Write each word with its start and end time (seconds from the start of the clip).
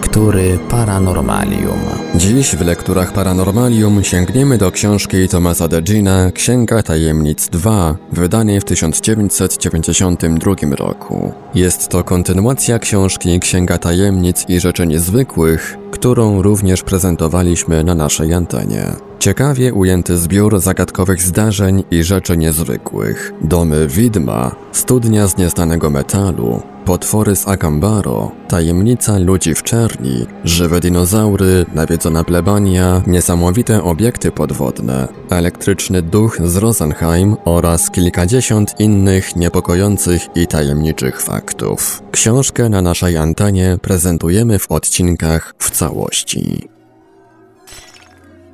Lektury 0.00 0.58
Paranormalium. 0.70 1.78
Dziś 2.14 2.56
w 2.56 2.60
lekturach 2.60 3.12
Paranormalium 3.12 4.04
sięgniemy 4.04 4.58
do 4.58 4.72
książki 4.72 5.28
Tomasa 5.28 5.68
Degina 5.68 6.32
Księga 6.32 6.82
Tajemnic 6.82 7.48
2, 7.48 7.96
wydanej 8.12 8.60
w 8.60 8.64
1992 8.64 10.54
roku. 10.76 11.32
Jest 11.54 11.88
to 11.88 12.04
kontynuacja 12.04 12.78
książki 12.78 13.40
Księga 13.40 13.78
Tajemnic 13.78 14.44
i 14.48 14.60
Rzeczy 14.60 14.86
Niezwykłych, 14.86 15.76
którą 15.90 16.42
również 16.42 16.82
prezentowaliśmy 16.82 17.84
na 17.84 17.94
naszej 17.94 18.34
antenie. 18.34 19.09
Ciekawie 19.20 19.72
ujęty 19.72 20.16
zbiór 20.16 20.60
zagadkowych 20.60 21.22
zdarzeń 21.22 21.84
i 21.90 22.04
rzeczy 22.04 22.36
niezwykłych. 22.36 23.32
Domy 23.40 23.86
widma, 23.88 24.54
studnia 24.72 25.26
z 25.26 25.36
nieznanego 25.36 25.90
metalu, 25.90 26.62
potwory 26.84 27.36
z 27.36 27.48
Akambaro, 27.48 28.32
tajemnica 28.48 29.18
ludzi 29.18 29.54
w 29.54 29.62
czerni, 29.62 30.26
żywe 30.44 30.80
dinozaury, 30.80 31.66
nawiedzona 31.74 32.24
plebania, 32.24 33.02
niesamowite 33.06 33.82
obiekty 33.82 34.30
podwodne, 34.30 35.08
elektryczny 35.30 36.02
duch 36.02 36.38
z 36.44 36.56
Rosenheim 36.56 37.36
oraz 37.44 37.90
kilkadziesiąt 37.90 38.80
innych 38.80 39.36
niepokojących 39.36 40.36
i 40.36 40.46
tajemniczych 40.46 41.22
faktów. 41.22 42.02
Książkę 42.10 42.68
na 42.68 42.82
naszej 42.82 43.16
antenie 43.16 43.78
prezentujemy 43.82 44.58
w 44.58 44.72
odcinkach 44.72 45.54
w 45.58 45.70
całości. 45.70 46.68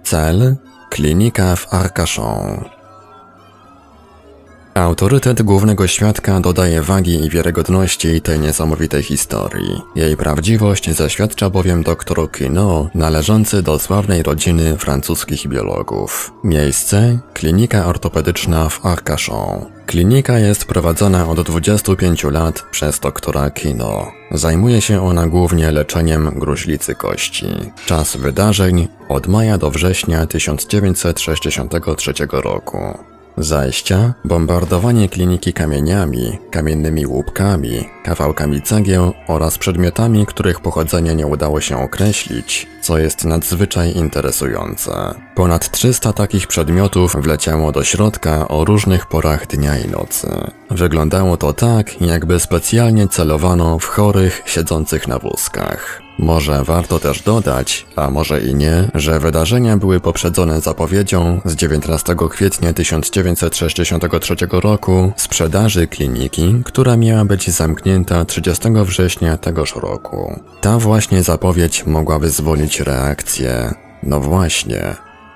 Cel 0.07 0.57
Klinika 0.91 1.57
w 1.57 1.75
Arcachon. 1.75 2.65
Autorytet 4.75 5.43
głównego 5.43 5.87
świadka 5.87 6.41
dodaje 6.41 6.83
wagi 6.83 7.25
i 7.25 7.31
wiarygodności 7.31 8.21
tej 8.21 8.41
niesamowitej 8.41 9.03
historii. 9.03 9.83
Jej 9.95 10.17
prawdziwość 10.17 10.91
zaświadcza 10.91 11.51
bowiem 11.51 11.83
dr 11.83 12.31
Kino, 12.33 12.91
należący 12.95 13.63
do 13.63 13.79
sławnej 13.79 14.23
rodziny 14.23 14.77
francuskich 14.77 15.49
biologów. 15.49 16.33
Miejsce? 16.45 17.19
Klinika 17.35 17.87
ortopedyczna 17.87 18.69
w 18.69 18.87
Arcachon. 18.87 19.77
Klinika 19.87 20.39
jest 20.39 20.65
prowadzona 20.65 21.29
od 21.29 21.41
25 21.41 22.25
lat 22.25 22.63
przez 22.71 23.01
doktora 23.01 23.51
Kino. 23.51 24.13
Zajmuje 24.31 24.81
się 24.81 25.07
ona 25.07 25.27
głównie 25.27 25.73
leczeniem 25.73 26.31
gruźlicy 26.39 26.95
kości. 26.95 27.47
Czas 27.87 28.17
wydarzeń 28.17 28.89
od 29.09 29.29
maja 29.29 29.59
do 29.59 29.71
września 29.71 30.27
1963 30.27 32.13
roku. 32.31 32.79
Zajścia, 33.39 34.15
bombardowanie 34.25 35.09
kliniki 35.09 35.53
kamieniami, 35.53 36.39
kamiennymi 36.51 37.07
łupkami, 37.07 37.89
kawałkami 38.05 38.63
cegieł 38.63 39.13
oraz 39.29 39.59
przedmiotami, 39.59 40.27
których 40.27 40.61
pochodzenie 40.61 41.15
nie 41.15 41.27
udało 41.27 41.61
się 41.61 41.79
określić, 41.79 42.67
co 42.87 42.99
jest 42.99 43.25
nadzwyczaj 43.25 43.97
interesujące. 43.97 45.15
Ponad 45.35 45.71
300 45.71 46.13
takich 46.13 46.47
przedmiotów 46.47 47.17
wleciało 47.17 47.73
do 47.73 47.85
środka 47.85 48.49
o 48.49 48.65
różnych 48.65 49.07
porach 49.07 49.47
dnia 49.47 49.79
i 49.79 49.89
nocy. 49.89 50.29
Wyglądało 50.71 51.37
to 51.37 51.53
tak, 51.53 52.01
jakby 52.01 52.41
specjalnie 52.41 53.09
celowano 53.09 53.79
w 53.79 53.87
chorych 53.87 54.43
siedzących 54.47 55.09
na 55.09 55.19
wózkach. 55.19 56.07
Może 56.19 56.65
warto 56.65 56.99
też 56.99 57.23
dodać, 57.23 57.87
a 57.97 58.11
może 58.11 58.41
i 58.41 58.55
nie, 58.55 58.91
że 58.95 59.21
wydarzenia 59.21 59.77
były 59.77 60.01
poprzedzone 60.01 60.61
zapowiedzią 60.61 61.41
z 61.45 61.55
19 61.55 62.17
kwietnia 62.31 62.73
1963 62.73 64.35
roku 64.51 65.13
sprzedaży 65.17 65.87
kliniki, 65.87 66.63
która 66.65 66.97
miała 66.97 67.25
być 67.25 67.51
zamknięta 67.51 68.25
30 68.25 68.69
września 68.85 69.37
tegoż 69.37 69.77
roku. 69.77 70.41
Ta 70.61 70.79
właśnie 70.79 71.23
zapowiedź 71.23 71.87
mogła 71.87 72.19
wyzwolić 72.19 72.76
reakcję. 72.81 73.75
No 74.03 74.21
właśnie, 74.21 74.95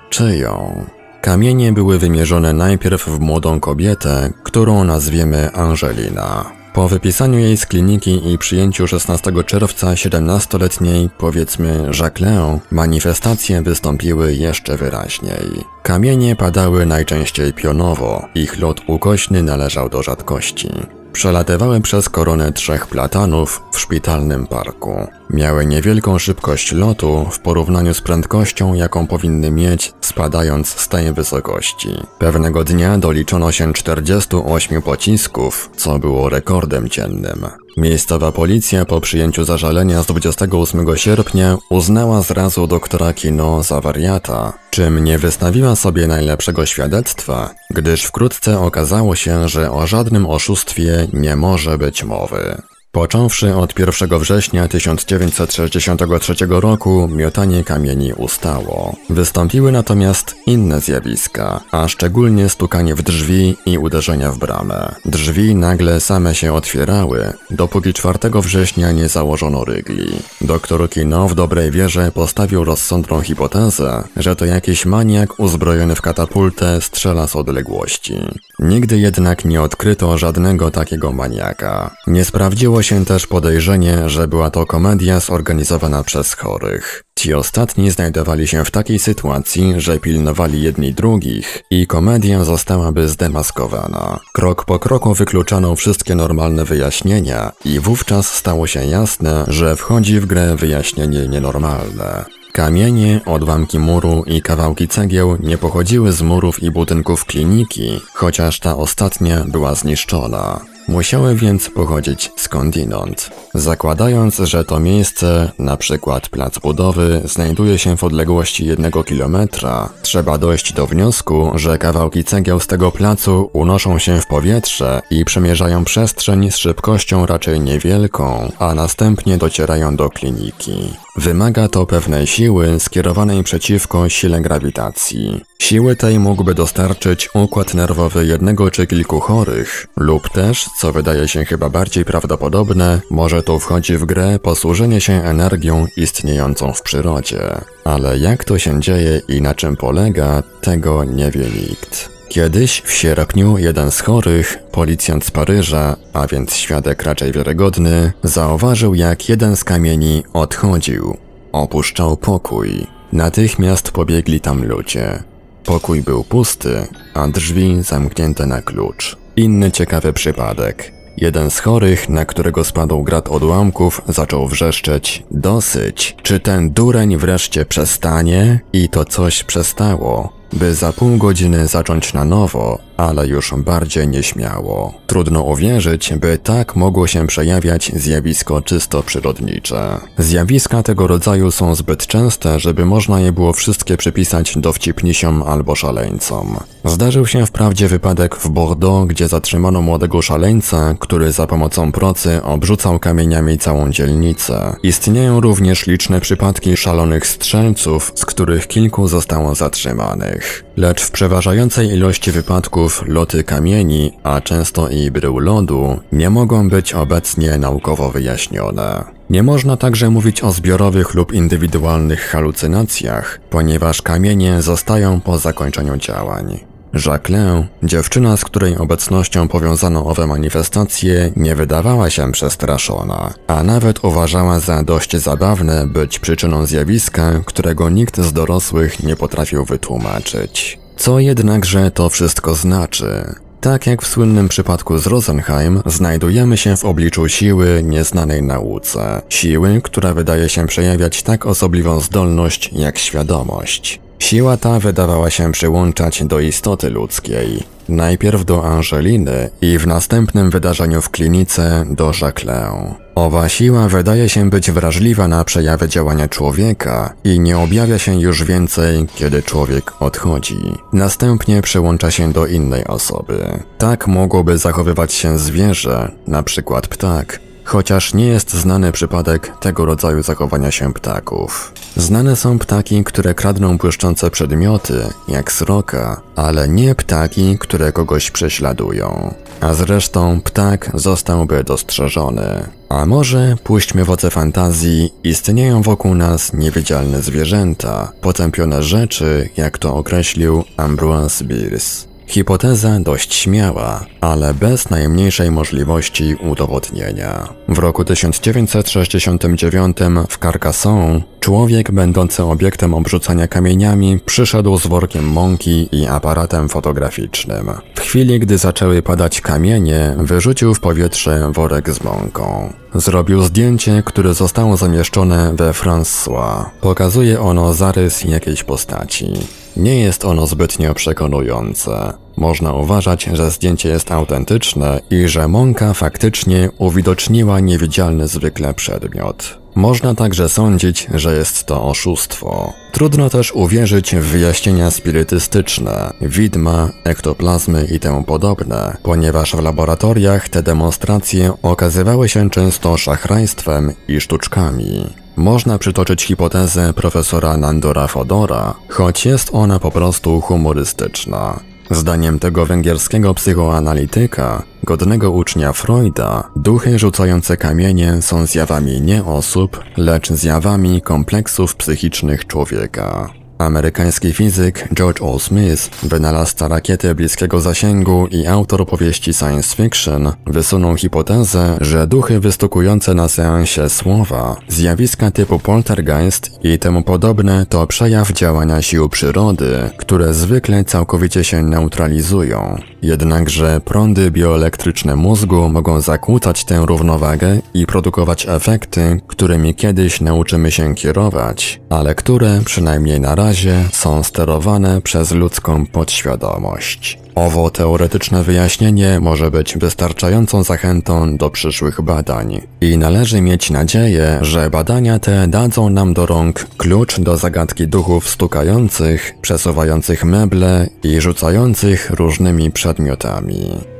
czyją? 0.09 0.85
Kamienie 1.21 1.73
były 1.73 1.99
wymierzone 1.99 2.53
najpierw 2.53 3.07
w 3.07 3.19
młodą 3.19 3.59
kobietę, 3.59 4.29
którą 4.43 4.83
nazwiemy 4.83 5.51
Angelina. 5.53 6.61
Po 6.73 6.87
wypisaniu 6.87 7.39
jej 7.39 7.57
z 7.57 7.65
kliniki 7.65 8.33
i 8.33 8.37
przyjęciu 8.37 8.87
16 8.87 9.31
czerwca 9.45 9.87
17-letniej, 9.87 11.09
powiedzmy 11.17 11.89
Jacqueline, 11.99 12.59
manifestacje 12.71 13.61
wystąpiły 13.61 14.33
jeszcze 14.33 14.77
wyraźniej. 14.77 15.65
Kamienie 15.83 16.35
padały 16.35 16.85
najczęściej 16.85 17.53
pionowo, 17.53 18.25
ich 18.35 18.59
lot 18.59 18.81
ukośny 18.87 19.43
należał 19.43 19.89
do 19.89 20.03
rzadkości. 20.03 20.69
Przelatywały 21.13 21.81
przez 21.81 22.09
koronę 22.09 22.51
trzech 22.51 22.87
platanów 22.87 23.61
w 23.71 23.79
szpitalnym 23.79 24.47
parku. 24.47 25.07
Miały 25.33 25.65
niewielką 25.65 26.19
szybkość 26.19 26.71
lotu 26.71 27.27
w 27.31 27.39
porównaniu 27.39 27.93
z 27.93 28.01
prędkością, 28.01 28.73
jaką 28.73 29.07
powinny 29.07 29.51
mieć, 29.51 29.93
spadając 30.01 30.69
z 30.69 30.87
tej 30.87 31.13
wysokości. 31.13 31.89
Pewnego 32.19 32.63
dnia 32.63 32.97
doliczono 32.97 33.51
się 33.51 33.73
48 33.73 34.81
pocisków, 34.81 35.69
co 35.75 35.99
było 35.99 36.29
rekordem 36.29 36.89
dziennym. 36.89 37.47
Miejscowa 37.77 38.31
policja 38.31 38.85
po 38.85 39.01
przyjęciu 39.01 39.45
zażalenia 39.45 40.03
z 40.03 40.05
28 40.05 40.97
sierpnia 40.97 41.57
uznała 41.69 42.21
zrazu 42.21 42.67
doktora 42.67 43.13
Kino 43.13 43.63
za 43.63 43.81
wariata, 43.81 44.53
czym 44.69 45.03
nie 45.03 45.17
wystawiła 45.17 45.75
sobie 45.75 46.07
najlepszego 46.07 46.65
świadectwa, 46.65 47.49
gdyż 47.69 48.03
wkrótce 48.03 48.59
okazało 48.59 49.15
się, 49.15 49.49
że 49.49 49.71
o 49.71 49.87
żadnym 49.87 50.25
oszustwie 50.25 51.07
nie 51.13 51.35
może 51.35 51.77
być 51.77 52.03
mowy. 52.03 52.61
Począwszy 52.91 53.55
od 53.55 53.79
1 53.79 54.19
września 54.19 54.67
1963 54.67 56.35
roku 56.49 57.07
miotanie 57.07 57.63
kamieni 57.63 58.13
ustało. 58.13 58.95
Wystąpiły 59.09 59.71
natomiast 59.71 60.35
inne 60.45 60.81
zjawiska, 60.81 61.61
a 61.71 61.87
szczególnie 61.87 62.49
stukanie 62.49 62.95
w 62.95 63.01
drzwi 63.01 63.57
i 63.65 63.77
uderzenia 63.77 64.31
w 64.31 64.37
bramę. 64.37 64.95
Drzwi 65.05 65.55
nagle 65.55 65.99
same 65.99 66.35
się 66.35 66.53
otwierały, 66.53 67.33
dopóki 67.51 67.93
4 67.93 68.19
września 68.41 68.91
nie 68.91 69.09
założono 69.09 69.65
rygli. 69.65 70.11
Doktor 70.41 70.89
Kino 70.89 71.27
w 71.27 71.35
dobrej 71.35 71.71
wierze 71.71 72.11
postawił 72.11 72.63
rozsądną 72.63 73.21
hipotezę, 73.21 74.03
że 74.17 74.35
to 74.35 74.45
jakiś 74.45 74.85
maniak 74.85 75.39
uzbrojony 75.39 75.95
w 75.95 76.01
katapultę 76.01 76.81
strzela 76.81 77.27
z 77.27 77.35
odległości. 77.35 78.15
Nigdy 78.59 78.99
jednak 78.99 79.45
nie 79.45 79.61
odkryto 79.61 80.17
żadnego 80.17 80.71
takiego 80.71 81.11
maniaka. 81.11 81.95
Nie 82.07 82.25
sprawdziło 82.25 82.80
się 82.83 83.05
też 83.05 83.27
podejrzenie, 83.27 84.09
że 84.09 84.27
była 84.27 84.49
to 84.49 84.65
komedia 84.65 85.19
zorganizowana 85.19 86.03
przez 86.03 86.33
chorych. 86.33 87.03
Ci 87.15 87.33
ostatni 87.33 87.91
znajdowali 87.91 88.47
się 88.47 88.65
w 88.65 88.71
takiej 88.71 88.99
sytuacji, 88.99 89.73
że 89.77 89.99
pilnowali 89.99 90.61
jedni 90.61 90.93
drugich 90.93 91.63
i 91.71 91.87
komedia 91.87 92.43
zostałaby 92.43 93.07
zdemaskowana. 93.07 94.19
Krok 94.33 94.65
po 94.65 94.79
kroku 94.79 95.13
wykluczano 95.13 95.75
wszystkie 95.75 96.15
normalne 96.15 96.65
wyjaśnienia 96.65 97.51
i 97.65 97.79
wówczas 97.79 98.35
stało 98.35 98.67
się 98.67 98.85
jasne, 98.85 99.45
że 99.47 99.75
wchodzi 99.75 100.19
w 100.19 100.25
grę 100.25 100.55
wyjaśnienie 100.55 101.27
nienormalne. 101.27 102.25
Kamienie, 102.51 103.21
odłamki 103.25 103.79
muru 103.79 104.23
i 104.27 104.41
kawałki 104.41 104.87
cegieł 104.87 105.37
nie 105.39 105.57
pochodziły 105.57 106.11
z 106.11 106.21
murów 106.21 106.63
i 106.63 106.71
budynków 106.71 107.25
kliniki, 107.25 108.01
chociaż 108.13 108.59
ta 108.59 108.77
ostatnia 108.77 109.43
była 109.47 109.75
zniszczona. 109.75 110.59
Musiały 110.87 111.35
więc 111.35 111.69
pochodzić 111.69 112.31
skądinąd. 112.35 113.29
Zakładając, 113.53 114.37
że 114.37 114.65
to 114.65 114.79
miejsce, 114.79 115.51
na 115.59 115.77
przykład 115.77 116.29
plac 116.29 116.59
budowy, 116.59 117.21
znajduje 117.25 117.77
się 117.77 117.97
w 117.97 118.03
odległości 118.03 118.65
jednego 118.65 119.03
kilometra, 119.03 119.89
trzeba 120.01 120.37
dojść 120.37 120.73
do 120.73 120.87
wniosku, 120.87 121.51
że 121.55 121.77
kawałki 121.77 122.23
cegieł 122.23 122.59
z 122.59 122.67
tego 122.67 122.91
placu 122.91 123.49
unoszą 123.53 123.99
się 123.99 124.21
w 124.21 124.27
powietrze 124.27 125.01
i 125.09 125.25
przemierzają 125.25 125.83
przestrzeń 125.85 126.51
z 126.51 126.57
szybkością 126.57 127.25
raczej 127.25 127.61
niewielką, 127.61 128.51
a 128.59 128.75
następnie 128.75 129.37
docierają 129.37 129.95
do 129.95 130.09
kliniki. 130.09 130.93
Wymaga 131.15 131.67
to 131.67 131.85
pewnej 131.85 132.27
siły 132.27 132.79
skierowanej 132.79 133.43
przeciwko 133.43 134.09
sile 134.09 134.41
grawitacji. 134.41 135.41
Siły 135.59 135.95
tej 135.95 136.19
mógłby 136.19 136.53
dostarczyć 136.53 137.29
układ 137.33 137.73
nerwowy 137.73 138.25
jednego 138.25 138.71
czy 138.71 138.87
kilku 138.87 139.19
chorych, 139.19 139.87
lub 139.97 140.29
też, 140.29 140.69
co 140.79 140.91
wydaje 140.91 141.27
się 141.27 141.45
chyba 141.45 141.69
bardziej 141.69 142.05
prawdopodobne, 142.05 143.01
może 143.09 143.43
tu 143.43 143.59
wchodzi 143.59 143.97
w 143.97 144.05
grę 144.05 144.39
posłużenie 144.39 145.01
się 145.01 145.13
energią 145.13 145.85
istniejącą 145.97 146.73
w 146.73 146.81
przyrodzie. 146.81 147.61
Ale 147.85 148.17
jak 148.17 148.43
to 148.43 148.59
się 148.59 148.81
dzieje 148.81 149.21
i 149.27 149.41
na 149.41 149.55
czym 149.55 149.75
polega, 149.75 150.43
tego 150.61 151.03
nie 151.03 151.31
wie 151.31 151.45
nikt. 151.45 152.20
Kiedyś 152.31 152.81
w 152.85 152.91
sierpniu 152.91 153.57
jeden 153.57 153.91
z 153.91 154.01
chorych, 154.01 154.57
policjant 154.71 155.25
z 155.25 155.31
Paryża, 155.31 155.95
a 156.13 156.27
więc 156.27 156.55
świadek 156.55 157.03
raczej 157.03 157.31
wiarygodny, 157.31 158.13
zauważył 158.23 158.95
jak 158.95 159.29
jeden 159.29 159.55
z 159.55 159.63
kamieni 159.63 160.23
odchodził. 160.33 161.17
Opuszczał 161.51 162.17
pokój. 162.17 162.87
Natychmiast 163.13 163.91
pobiegli 163.91 164.41
tam 164.41 164.65
ludzie. 164.65 165.23
Pokój 165.65 166.01
był 166.01 166.23
pusty, 166.23 166.87
a 167.13 167.27
drzwi 167.27 167.83
zamknięte 167.83 168.45
na 168.45 168.61
klucz. 168.61 169.17
Inny 169.35 169.71
ciekawy 169.71 170.13
przypadek. 170.13 170.91
Jeden 171.17 171.51
z 171.51 171.59
chorych, 171.59 172.09
na 172.09 172.25
którego 172.25 172.63
spadł 172.63 173.03
grad 173.03 173.29
odłamków, 173.29 174.01
zaczął 174.07 174.47
wrzeszczeć 174.47 175.23
Dosyć! 175.31 176.15
Czy 176.23 176.39
ten 176.39 176.69
dureń 176.69 177.17
wreszcie 177.17 177.65
przestanie? 177.65 178.59
I 178.73 178.89
to 178.89 179.05
coś 179.05 179.43
przestało 179.43 180.40
by 180.53 180.75
za 180.75 180.93
pół 180.93 181.17
godziny 181.17 181.67
zacząć 181.67 182.13
na 182.13 182.25
nowo, 182.25 182.79
ale 182.97 183.27
już 183.27 183.53
bardziej 183.57 184.07
nieśmiało. 184.07 184.93
Trudno 185.07 185.41
uwierzyć, 185.41 186.13
by 186.13 186.37
tak 186.37 186.75
mogło 186.75 187.07
się 187.07 187.27
przejawiać 187.27 187.91
zjawisko 187.95 188.61
czysto 188.61 189.03
przyrodnicze. 189.03 189.99
Zjawiska 190.17 190.83
tego 190.83 191.07
rodzaju 191.07 191.51
są 191.51 191.75
zbyt 191.75 192.07
częste, 192.07 192.59
żeby 192.59 192.85
można 192.85 193.19
je 193.19 193.31
było 193.31 193.53
wszystkie 193.53 193.97
przypisać 193.97 194.53
dowcipnisiom 194.57 195.43
albo 195.43 195.75
szaleńcom. 195.75 196.57
Zdarzył 196.85 197.27
się 197.27 197.45
wprawdzie 197.45 197.87
wypadek 197.87 198.35
w 198.35 198.49
Bordeaux, 198.49 199.07
gdzie 199.07 199.27
zatrzymano 199.27 199.81
młodego 199.81 200.21
szaleńca, 200.21 200.95
który 200.99 201.31
za 201.31 201.47
pomocą 201.47 201.91
procy 201.91 202.43
obrzucał 202.43 202.99
kamieniami 202.99 203.57
całą 203.57 203.89
dzielnicę. 203.89 204.75
Istnieją 204.83 205.41
również 205.41 205.87
liczne 205.87 206.21
przypadki 206.21 206.77
szalonych 206.77 207.27
strzelców, 207.27 208.11
z 208.15 208.25
których 208.25 208.67
kilku 208.67 209.07
zostało 209.07 209.55
zatrzymanych. 209.55 210.40
Lecz 210.77 211.01
w 211.01 211.11
przeważającej 211.11 211.87
ilości 211.87 212.31
wypadków 212.31 213.03
loty 213.07 213.43
kamieni, 213.43 214.17
a 214.23 214.41
często 214.41 214.89
i 214.89 215.11
brył 215.11 215.39
lodu, 215.39 215.99
nie 216.11 216.29
mogą 216.29 216.69
być 216.69 216.93
obecnie 216.93 217.57
naukowo 217.57 218.09
wyjaśnione. 218.09 219.03
Nie 219.29 219.43
można 219.43 219.77
także 219.77 220.09
mówić 220.09 220.43
o 220.43 220.51
zbiorowych 220.51 221.13
lub 221.13 221.33
indywidualnych 221.33 222.21
halucynacjach, 222.21 223.39
ponieważ 223.49 224.01
kamienie 224.01 224.61
zostają 224.61 225.21
po 225.21 225.37
zakończeniu 225.37 225.97
działań. 225.97 226.70
Jacqueline, 226.93 227.67
dziewczyna, 227.83 228.37
z 228.37 228.45
której 228.45 228.77
obecnością 228.77 229.47
powiązano 229.47 230.05
owe 230.05 230.27
manifestacje, 230.27 231.31
nie 231.35 231.55
wydawała 231.55 232.09
się 232.09 232.31
przestraszona, 232.31 233.33
a 233.47 233.63
nawet 233.63 234.03
uważała 234.03 234.59
za 234.59 234.83
dość 234.83 235.17
zabawne 235.17 235.87
być 235.87 236.19
przyczyną 236.19 236.65
zjawiska, 236.65 237.41
którego 237.45 237.89
nikt 237.89 238.17
z 238.21 238.33
dorosłych 238.33 239.03
nie 239.03 239.15
potrafił 239.15 239.65
wytłumaczyć. 239.65 240.79
Co 240.97 241.19
jednakże 241.19 241.91
to 241.91 242.09
wszystko 242.09 242.55
znaczy? 242.55 243.35
Tak 243.61 243.87
jak 243.87 244.01
w 244.01 244.07
słynnym 244.07 244.49
przypadku 244.49 244.97
z 244.97 245.07
Rosenheim, 245.07 245.81
znajdujemy 245.85 246.57
się 246.57 246.77
w 246.77 246.85
obliczu 246.85 247.27
siły 247.27 247.81
nieznanej 247.83 248.43
nauce. 248.43 249.21
Siły, 249.29 249.81
która 249.83 250.13
wydaje 250.13 250.49
się 250.49 250.67
przejawiać 250.67 251.23
tak 251.23 251.45
osobliwą 251.45 251.99
zdolność 251.99 252.69
jak 252.73 252.97
świadomość. 252.97 253.99
Siła 254.21 254.57
ta 254.57 254.79
wydawała 254.79 255.29
się 255.29 255.51
przyłączać 255.51 256.23
do 256.23 256.39
istoty 256.39 256.89
ludzkiej, 256.89 257.63
najpierw 257.89 258.45
do 258.45 258.65
Angeliny 258.65 259.49
i 259.61 259.77
w 259.77 259.87
następnym 259.87 260.49
wydarzeniu 260.49 261.01
w 261.01 261.09
klinice 261.09 261.85
do 261.89 262.11
Jacqueline. 262.21 262.95
Owa 263.15 263.49
siła 263.49 263.87
wydaje 263.87 264.29
się 264.29 264.49
być 264.49 264.71
wrażliwa 264.71 265.27
na 265.27 265.43
przejawy 265.43 265.87
działania 265.87 266.27
człowieka 266.27 267.13
i 267.23 267.39
nie 267.39 267.57
objawia 267.57 267.99
się 267.99 268.21
już 268.21 268.43
więcej, 268.43 269.07
kiedy 269.15 269.43
człowiek 269.43 270.01
odchodzi. 270.01 270.75
Następnie 270.93 271.61
przyłącza 271.61 272.11
się 272.11 272.33
do 272.33 272.45
innej 272.45 272.85
osoby. 272.85 273.59
Tak 273.77 274.07
mogłoby 274.07 274.57
zachowywać 274.57 275.13
się 275.13 275.39
zwierzę, 275.39 276.11
na 276.27 276.43
przykład 276.43 276.87
ptak, 276.87 277.39
chociaż 277.63 278.13
nie 278.13 278.27
jest 278.27 278.53
znany 278.53 278.91
przypadek 278.91 279.57
tego 279.59 279.85
rodzaju 279.85 280.23
zachowania 280.23 280.71
się 280.71 280.93
ptaków. 280.93 281.73
Znane 281.95 282.35
są 282.35 282.59
ptaki, 282.59 283.03
które 283.03 283.33
kradną 283.33 283.77
błyszczące 283.77 284.31
przedmioty, 284.31 285.03
jak 285.27 285.51
sroka, 285.51 286.21
ale 286.35 286.67
nie 286.67 286.95
ptaki, 286.95 287.57
które 287.59 287.91
kogoś 287.91 288.31
prześladują. 288.31 289.33
A 289.61 289.73
zresztą 289.73 290.41
ptak 290.41 290.91
zostałby 290.93 291.63
dostrzeżony. 291.63 292.63
A 292.89 293.05
może, 293.05 293.55
puśćmy 293.63 294.05
w 294.05 294.09
oce 294.09 294.29
fantazji, 294.29 295.13
istnieją 295.23 295.81
wokół 295.81 296.15
nas 296.15 296.53
niewidzialne 296.53 297.21
zwierzęta, 297.21 298.11
potępione 298.21 298.83
rzeczy, 298.83 299.49
jak 299.57 299.77
to 299.77 299.95
określił 299.95 300.63
Ambrose 300.77 301.45
Bierce. 301.45 302.10
Hipoteza 302.31 302.99
dość 302.99 303.33
śmiała, 303.33 304.05
ale 304.21 304.53
bez 304.53 304.89
najmniejszej 304.89 305.51
możliwości 305.51 306.35
udowodnienia. 306.35 307.47
W 307.67 307.79
roku 307.79 308.05
1969 308.05 309.97
w 310.29 310.37
Carcassonne 310.37 311.21
człowiek 311.39 311.91
będący 311.91 312.43
obiektem 312.43 312.93
obrzucania 312.93 313.47
kamieniami 313.47 314.19
przyszedł 314.25 314.77
z 314.77 314.87
workiem 314.87 315.31
mąki 315.31 315.89
i 315.91 316.07
aparatem 316.07 316.69
fotograficznym. 316.69 317.71
W 317.95 317.99
chwili, 317.99 318.39
gdy 318.39 318.57
zaczęły 318.57 319.01
padać 319.01 319.41
kamienie, 319.41 320.15
wyrzucił 320.17 320.73
w 320.73 320.79
powietrze 320.79 321.51
worek 321.53 321.89
z 321.89 322.03
mąką. 322.03 322.73
Zrobił 322.95 323.43
zdjęcie, 323.43 324.03
które 324.05 324.33
zostało 324.33 324.77
zamieszczone 324.77 325.53
we 325.55 325.71
François. 325.71 326.65
Pokazuje 326.81 327.41
ono 327.41 327.73
zarys 327.73 328.23
jakiejś 328.23 328.63
postaci. 328.63 329.33
Nie 329.77 329.99
jest 329.99 330.25
ono 330.25 330.47
zbytnio 330.47 330.93
przekonujące. 330.93 332.13
Można 332.41 332.73
uważać, 332.73 333.29
że 333.33 333.51
zdjęcie 333.51 333.89
jest 333.89 334.11
autentyczne 334.11 334.99
i 335.09 335.27
że 335.27 335.47
mąka 335.47 335.93
faktycznie 335.93 336.69
uwidoczniła 336.77 337.59
niewidzialny 337.59 338.27
zwykle 338.27 338.73
przedmiot. 338.73 339.57
Można 339.75 340.15
także 340.15 340.49
sądzić, 340.49 341.07
że 341.13 341.35
jest 341.35 341.63
to 341.65 341.83
oszustwo. 341.83 342.73
Trudno 342.91 343.29
też 343.29 343.51
uwierzyć 343.51 344.15
w 344.15 344.19
wyjaśnienia 344.19 344.91
spirytystyczne, 344.91 346.13
widma, 346.21 346.89
ektoplazmy 347.03 347.85
i 347.85 347.99
temu 347.99 348.23
podobne, 348.23 348.97
ponieważ 349.03 349.55
w 349.55 349.59
laboratoriach 349.59 350.49
te 350.49 350.63
demonstracje 350.63 351.53
okazywały 351.63 352.29
się 352.29 352.49
często 352.49 352.97
szachrajstwem 352.97 353.93
i 354.07 354.21
sztuczkami. 354.21 355.05
Można 355.35 355.77
przytoczyć 355.77 356.23
hipotezę 356.23 356.93
profesora 356.93 357.57
Nandora 357.57 358.07
Fodora, 358.07 358.73
choć 358.89 359.25
jest 359.25 359.49
ona 359.53 359.79
po 359.79 359.91
prostu 359.91 360.41
humorystyczna. 360.41 361.70
Zdaniem 361.91 362.39
tego 362.39 362.65
węgierskiego 362.65 363.33
psychoanalityka, 363.33 364.63
godnego 364.83 365.31
ucznia 365.31 365.73
Freuda, 365.73 366.49
duchy 366.55 366.99
rzucające 366.99 367.57
kamienie 367.57 368.21
są 368.21 368.45
zjawami 368.45 369.01
nie 369.01 369.23
osób, 369.23 369.83
lecz 369.97 370.31
zjawami 370.31 371.01
kompleksów 371.01 371.75
psychicznych 371.75 372.47
człowieka. 372.47 373.40
Amerykański 373.65 374.33
fizyk 374.33 374.87
George 374.93 375.21
O. 375.21 375.39
Smith, 375.39 375.89
wynalazca 376.03 376.67
rakiety 376.67 377.15
bliskiego 377.15 377.61
zasięgu 377.61 378.27
i 378.27 378.47
autor 378.47 378.87
powieści 378.87 379.33
science 379.33 379.75
fiction, 379.75 380.31
wysunął 380.45 380.95
hipotezę, 380.95 381.77
że 381.81 382.07
duchy 382.07 382.39
wystukujące 382.39 383.13
na 383.13 383.27
seansie 383.27 383.89
słowa, 383.89 384.55
zjawiska 384.67 385.31
typu 385.31 385.59
poltergeist 385.59 386.51
i 386.63 386.79
temu 386.79 387.03
podobne 387.03 387.65
to 387.65 387.87
przejaw 387.87 388.31
działania 388.33 388.81
sił 388.81 389.09
przyrody, 389.09 389.89
które 389.97 390.33
zwykle 390.33 390.83
całkowicie 390.83 391.43
się 391.43 391.63
neutralizują. 391.63 392.77
Jednakże 393.01 393.81
prądy 393.85 394.31
bioelektryczne 394.31 395.15
mózgu 395.15 395.69
mogą 395.69 396.01
zakłócać 396.01 396.65
tę 396.65 396.83
równowagę 396.85 397.59
i 397.73 397.85
produkować 397.85 398.45
efekty, 398.49 399.21
którymi 399.27 399.75
kiedyś 399.75 400.21
nauczymy 400.21 400.71
się 400.71 400.95
kierować, 400.95 401.81
ale 401.89 402.15
które, 402.15 402.59
przynajmniej 402.65 403.19
na 403.19 403.35
razie, 403.35 403.50
razie 403.51 403.83
są 403.91 404.23
sterowane 404.23 405.01
przez 405.01 405.31
ludzką 405.31 405.85
podświadomość. 405.85 407.19
Owo 407.35 407.69
teoretyczne 407.69 408.43
wyjaśnienie 408.43 409.19
może 409.19 409.51
być 409.51 409.77
wystarczającą 409.77 410.63
zachętą 410.63 411.37
do 411.37 411.49
przyszłych 411.49 412.01
badań 412.01 412.61
i 412.81 412.97
należy 412.97 413.41
mieć 413.41 413.69
nadzieję, 413.69 414.39
że 414.41 414.69
badania 414.69 415.19
te 415.19 415.47
dadzą 415.47 415.89
nam 415.89 416.13
do 416.13 416.25
rąk 416.25 416.65
klucz 416.77 417.19
do 417.19 417.37
zagadki 417.37 417.87
duchów 417.87 418.29
stukających, 418.29 419.33
przesuwających 419.41 420.25
meble 420.25 420.87
i 421.03 421.21
rzucających 421.21 422.09
różnymi 422.09 422.71
przedmiotami. 422.71 423.90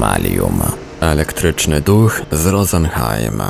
Paranormalium. 0.00 0.62
Elektryczny 1.00 1.80
duch 1.80 2.22
z 2.32 2.46
Rosenheim. 2.46 3.42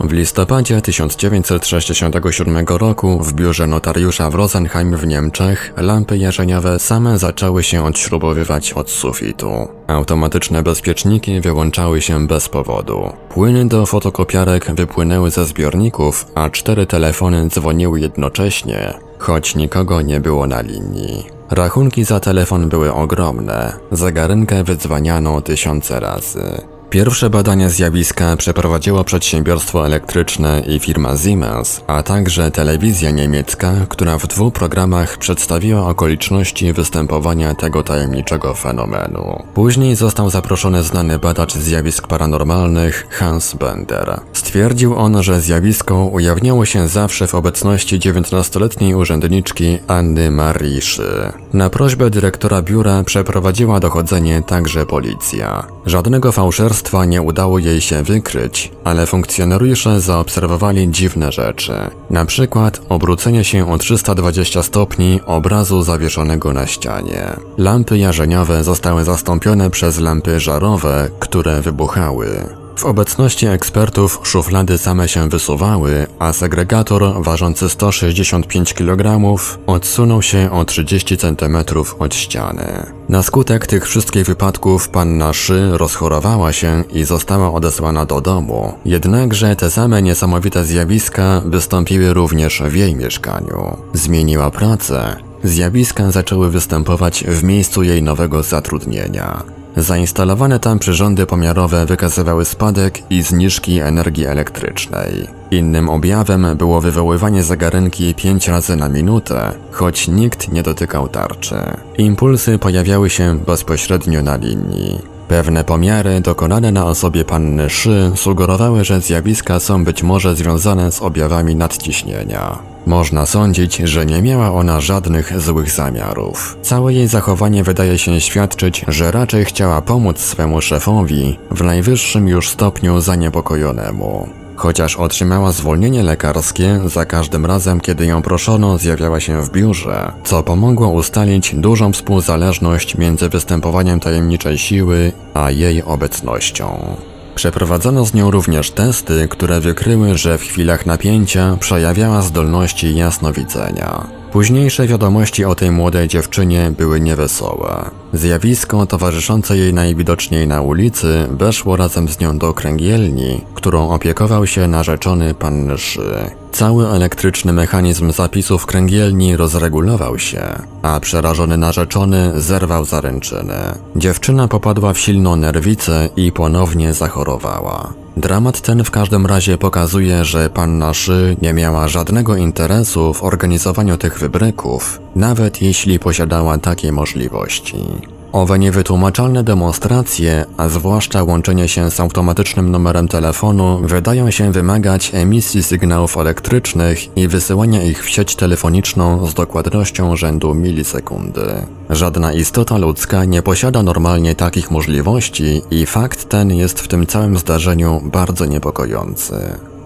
W 0.00 0.12
listopadzie 0.12 0.82
1967 0.82 2.66
roku 2.68 3.18
w 3.18 3.32
biurze 3.32 3.66
notariusza 3.66 4.30
w 4.30 4.34
Rosenheim 4.34 4.96
w 4.96 5.06
Niemczech 5.06 5.72
lampy 5.76 6.18
jarzeniowe 6.18 6.78
same 6.78 7.18
zaczęły 7.18 7.62
się 7.62 7.84
odśrubowywać 7.84 8.72
od 8.72 8.90
sufitu. 8.90 9.68
Automatyczne 9.86 10.62
bezpieczniki 10.62 11.40
wyłączały 11.40 12.02
się 12.02 12.26
bez 12.26 12.48
powodu. 12.48 13.12
Płyny 13.28 13.68
do 13.68 13.86
fotokopiarek 13.86 14.74
wypłynęły 14.74 15.30
ze 15.30 15.44
zbiorników, 15.44 16.26
a 16.34 16.50
cztery 16.50 16.86
telefony 16.86 17.48
dzwoniły 17.48 18.00
jednocześnie, 18.00 18.94
choć 19.18 19.54
nikogo 19.54 20.02
nie 20.02 20.20
było 20.20 20.46
na 20.46 20.60
linii. 20.60 21.39
Rachunki 21.50 22.04
za 22.04 22.20
telefon 22.20 22.68
były 22.68 22.92
ogromne, 22.92 23.72
zegarynkę 23.90 24.64
wydzwaniano 24.64 25.40
tysiące 25.40 26.00
razy. 26.00 26.62
Pierwsze 26.90 27.30
badania 27.30 27.70
zjawiska 27.70 28.36
przeprowadziło 28.36 29.04
przedsiębiorstwo 29.04 29.86
elektryczne 29.86 30.62
i 30.66 30.78
firma 30.78 31.16
Siemens, 31.16 31.80
a 31.86 32.02
także 32.02 32.50
telewizja 32.50 33.10
niemiecka, 33.10 33.72
która 33.88 34.18
w 34.18 34.26
dwóch 34.26 34.54
programach 34.54 35.18
przedstawiła 35.18 35.88
okoliczności 35.88 36.72
występowania 36.72 37.54
tego 37.54 37.82
tajemniczego 37.82 38.54
fenomenu. 38.54 39.42
Później 39.54 39.96
został 39.96 40.30
zaproszony 40.30 40.82
znany 40.82 41.18
badacz 41.18 41.54
zjawisk 41.54 42.08
paranormalnych 42.08 43.06
Hans 43.10 43.54
Bender. 43.54 44.20
Stwierdził 44.32 44.96
on, 44.96 45.22
że 45.22 45.40
zjawisko 45.40 46.04
ujawniało 46.04 46.64
się 46.64 46.88
zawsze 46.88 47.26
w 47.26 47.34
obecności 47.34 47.98
19-letniej 47.98 48.94
urzędniczki 48.94 49.78
Anny 49.86 50.30
Mariszy. 50.30 51.32
Na 51.52 51.70
prośbę 51.70 52.10
dyrektora 52.10 52.62
biura 52.62 53.02
przeprowadziła 53.04 53.80
dochodzenie 53.80 54.42
także 54.42 54.86
policja. 54.86 55.66
Żadnego 55.86 56.32
fałszerstwa 56.32 56.79
nie 57.06 57.22
udało 57.22 57.58
jej 57.58 57.80
się 57.80 58.02
wykryć, 58.02 58.72
ale 58.84 59.06
funkcjonariusze 59.06 60.00
zaobserwowali 60.00 60.90
dziwne 60.90 61.32
rzeczy. 61.32 61.72
Na 62.10 62.24
przykład 62.24 62.80
obrócenie 62.88 63.44
się 63.44 63.72
o 63.72 63.78
320 63.78 64.62
stopni 64.62 65.20
obrazu 65.26 65.82
zawieszonego 65.82 66.52
na 66.52 66.66
ścianie. 66.66 67.36
Lampy 67.58 67.98
jarzeniowe 67.98 68.64
zostały 68.64 69.04
zastąpione 69.04 69.70
przez 69.70 70.00
lampy 70.00 70.40
żarowe, 70.40 71.10
które 71.18 71.60
wybuchały. 71.60 72.59
W 72.80 72.84
obecności 72.84 73.46
ekspertów 73.46 74.20
szuflady 74.22 74.78
same 74.78 75.08
się 75.08 75.28
wysuwały, 75.28 76.06
a 76.18 76.32
segregator 76.32 77.22
ważący 77.22 77.68
165 77.68 78.74
kg 78.74 79.20
odsunął 79.66 80.22
się 80.22 80.50
o 80.52 80.64
30 80.64 81.16
cm 81.16 81.56
od 81.98 82.14
ściany. 82.14 82.86
Na 83.08 83.22
skutek 83.22 83.66
tych 83.66 83.86
wszystkich 83.86 84.26
wypadków 84.26 84.88
panna 84.88 85.32
Szy 85.32 85.70
rozchorowała 85.72 86.52
się 86.52 86.84
i 86.92 87.04
została 87.04 87.52
odesłana 87.52 88.06
do 88.06 88.20
domu. 88.20 88.72
Jednakże 88.84 89.56
te 89.56 89.70
same 89.70 90.02
niesamowite 90.02 90.64
zjawiska 90.64 91.42
wystąpiły 91.44 92.14
również 92.14 92.62
w 92.62 92.74
jej 92.74 92.96
mieszkaniu. 92.96 93.76
Zmieniła 93.92 94.50
pracę. 94.50 95.16
Zjawiska 95.44 96.10
zaczęły 96.10 96.50
występować 96.50 97.24
w 97.24 97.44
miejscu 97.44 97.82
jej 97.82 98.02
nowego 98.02 98.42
zatrudnienia. 98.42 99.59
Zainstalowane 99.76 100.58
tam 100.58 100.78
przyrządy 100.78 101.26
pomiarowe 101.26 101.86
wykazywały 101.86 102.44
spadek 102.44 103.10
i 103.10 103.22
zniżki 103.22 103.80
energii 103.80 104.26
elektrycznej. 104.26 105.28
Innym 105.50 105.88
objawem 105.88 106.46
było 106.56 106.80
wywoływanie 106.80 107.42
zegarynki 107.42 108.14
5 108.14 108.48
razy 108.48 108.76
na 108.76 108.88
minutę, 108.88 109.52
choć 109.70 110.08
nikt 110.08 110.52
nie 110.52 110.62
dotykał 110.62 111.08
tarczy. 111.08 111.56
Impulsy 111.98 112.58
pojawiały 112.58 113.10
się 113.10 113.38
bezpośrednio 113.46 114.22
na 114.22 114.36
linii. 114.36 115.09
Pewne 115.30 115.64
pomiary 115.64 116.20
dokonane 116.20 116.72
na 116.72 116.86
osobie 116.86 117.24
panny 117.24 117.70
Szy 117.70 118.12
sugerowały, 118.16 118.84
że 118.84 119.00
zjawiska 119.00 119.60
są 119.60 119.84
być 119.84 120.02
może 120.02 120.34
związane 120.36 120.92
z 120.92 121.02
objawami 121.02 121.56
nadciśnienia. 121.56 122.58
Można 122.86 123.26
sądzić, 123.26 123.76
że 123.76 124.06
nie 124.06 124.22
miała 124.22 124.52
ona 124.52 124.80
żadnych 124.80 125.40
złych 125.40 125.70
zamiarów. 125.70 126.58
Całe 126.62 126.94
jej 126.94 127.08
zachowanie 127.08 127.64
wydaje 127.64 127.98
się 127.98 128.20
świadczyć, 128.20 128.84
że 128.88 129.10
raczej 129.10 129.44
chciała 129.44 129.82
pomóc 129.82 130.18
swemu 130.18 130.60
szefowi, 130.60 131.38
w 131.50 131.62
najwyższym 131.62 132.28
już 132.28 132.48
stopniu 132.48 133.00
zaniepokojonemu. 133.00 134.39
Chociaż 134.60 134.96
otrzymała 134.96 135.52
zwolnienie 135.52 136.02
lekarskie, 136.02 136.80
za 136.86 137.06
każdym 137.06 137.46
razem, 137.46 137.80
kiedy 137.80 138.06
ją 138.06 138.22
proszono, 138.22 138.78
zjawiała 138.78 139.20
się 139.20 139.42
w 139.42 139.50
biurze, 139.50 140.12
co 140.24 140.42
pomogło 140.42 140.88
ustalić 140.88 141.54
dużą 141.54 141.92
współzależność 141.92 142.96
między 142.96 143.28
występowaniem 143.28 144.00
tajemniczej 144.00 144.58
siły 144.58 145.12
a 145.34 145.50
jej 145.50 145.82
obecnością. 145.82 146.96
Przeprowadzono 147.40 148.04
z 148.04 148.14
nią 148.14 148.30
również 148.30 148.70
testy, 148.70 149.28
które 149.28 149.60
wykryły, 149.60 150.18
że 150.18 150.38
w 150.38 150.42
chwilach 150.42 150.86
napięcia 150.86 151.56
przejawiała 151.60 152.22
zdolności 152.22 152.96
jasnowidzenia. 152.96 154.06
Późniejsze 154.32 154.86
wiadomości 154.86 155.44
o 155.44 155.54
tej 155.54 155.70
młodej 155.70 156.08
dziewczynie 156.08 156.72
były 156.78 157.00
niewesołe. 157.00 157.90
Zjawisko 158.12 158.86
towarzyszące 158.86 159.56
jej 159.56 159.74
najwidoczniej 159.74 160.46
na 160.46 160.62
ulicy 160.62 161.28
weszło 161.30 161.76
razem 161.76 162.08
z 162.08 162.20
nią 162.20 162.38
do 162.38 162.54
kręgielni, 162.54 163.44
którą 163.54 163.90
opiekował 163.90 164.46
się 164.46 164.68
narzeczony 164.68 165.34
pan 165.34 165.78
Szy. 165.78 166.30
Cały 166.52 166.88
elektryczny 166.88 167.52
mechanizm 167.52 168.12
zapisów 168.12 168.66
kręgielni 168.66 169.36
rozregulował 169.36 170.18
się, 170.18 170.42
a 170.82 171.00
przerażony 171.00 171.56
narzeczony 171.56 172.40
zerwał 172.40 172.84
zaręczyny. 172.84 173.54
Dziewczyna 173.96 174.48
popadła 174.48 174.92
w 174.92 174.98
silną 174.98 175.36
nerwicę 175.36 176.08
i 176.16 176.32
ponownie 176.32 176.94
zachorowała. 176.94 177.92
Dramat 178.16 178.60
ten 178.60 178.84
w 178.84 178.90
każdym 178.90 179.26
razie 179.26 179.58
pokazuje, 179.58 180.24
że 180.24 180.50
panna 180.50 180.94
Szy 180.94 181.36
nie 181.42 181.52
miała 181.52 181.88
żadnego 181.88 182.36
interesu 182.36 183.14
w 183.14 183.22
organizowaniu 183.24 183.96
tych 183.96 184.18
wybryków, 184.18 185.00
nawet 185.16 185.62
jeśli 185.62 185.98
posiadała 185.98 186.58
takie 186.58 186.92
możliwości. 186.92 187.84
Owe 188.32 188.58
niewytłumaczalne 188.58 189.44
demonstracje, 189.44 190.44
a 190.56 190.68
zwłaszcza 190.68 191.22
łączenie 191.22 191.68
się 191.68 191.90
z 191.90 192.00
automatycznym 192.00 192.70
numerem 192.70 193.08
telefonu, 193.08 193.80
wydają 193.84 194.30
się 194.30 194.52
wymagać 194.52 195.10
emisji 195.14 195.62
sygnałów 195.62 196.16
elektrycznych 196.16 197.16
i 197.16 197.28
wysyłania 197.28 197.82
ich 197.82 198.04
w 198.04 198.08
sieć 198.10 198.36
telefoniczną 198.36 199.26
z 199.26 199.34
dokładnością 199.34 200.16
rzędu 200.16 200.54
milisekundy. 200.54 201.66
Żadna 201.90 202.32
istota 202.32 202.78
ludzka 202.78 203.24
nie 203.24 203.42
posiada 203.42 203.82
normalnie 203.82 204.34
takich 204.34 204.70
możliwości 204.70 205.62
i 205.70 205.86
fakt 205.86 206.28
ten 206.28 206.50
jest 206.50 206.80
w 206.80 206.88
tym 206.88 207.06
całym 207.06 207.38
zdarzeniu 207.38 208.00
bardzo 208.04 208.44
niepokojący. 208.46 209.34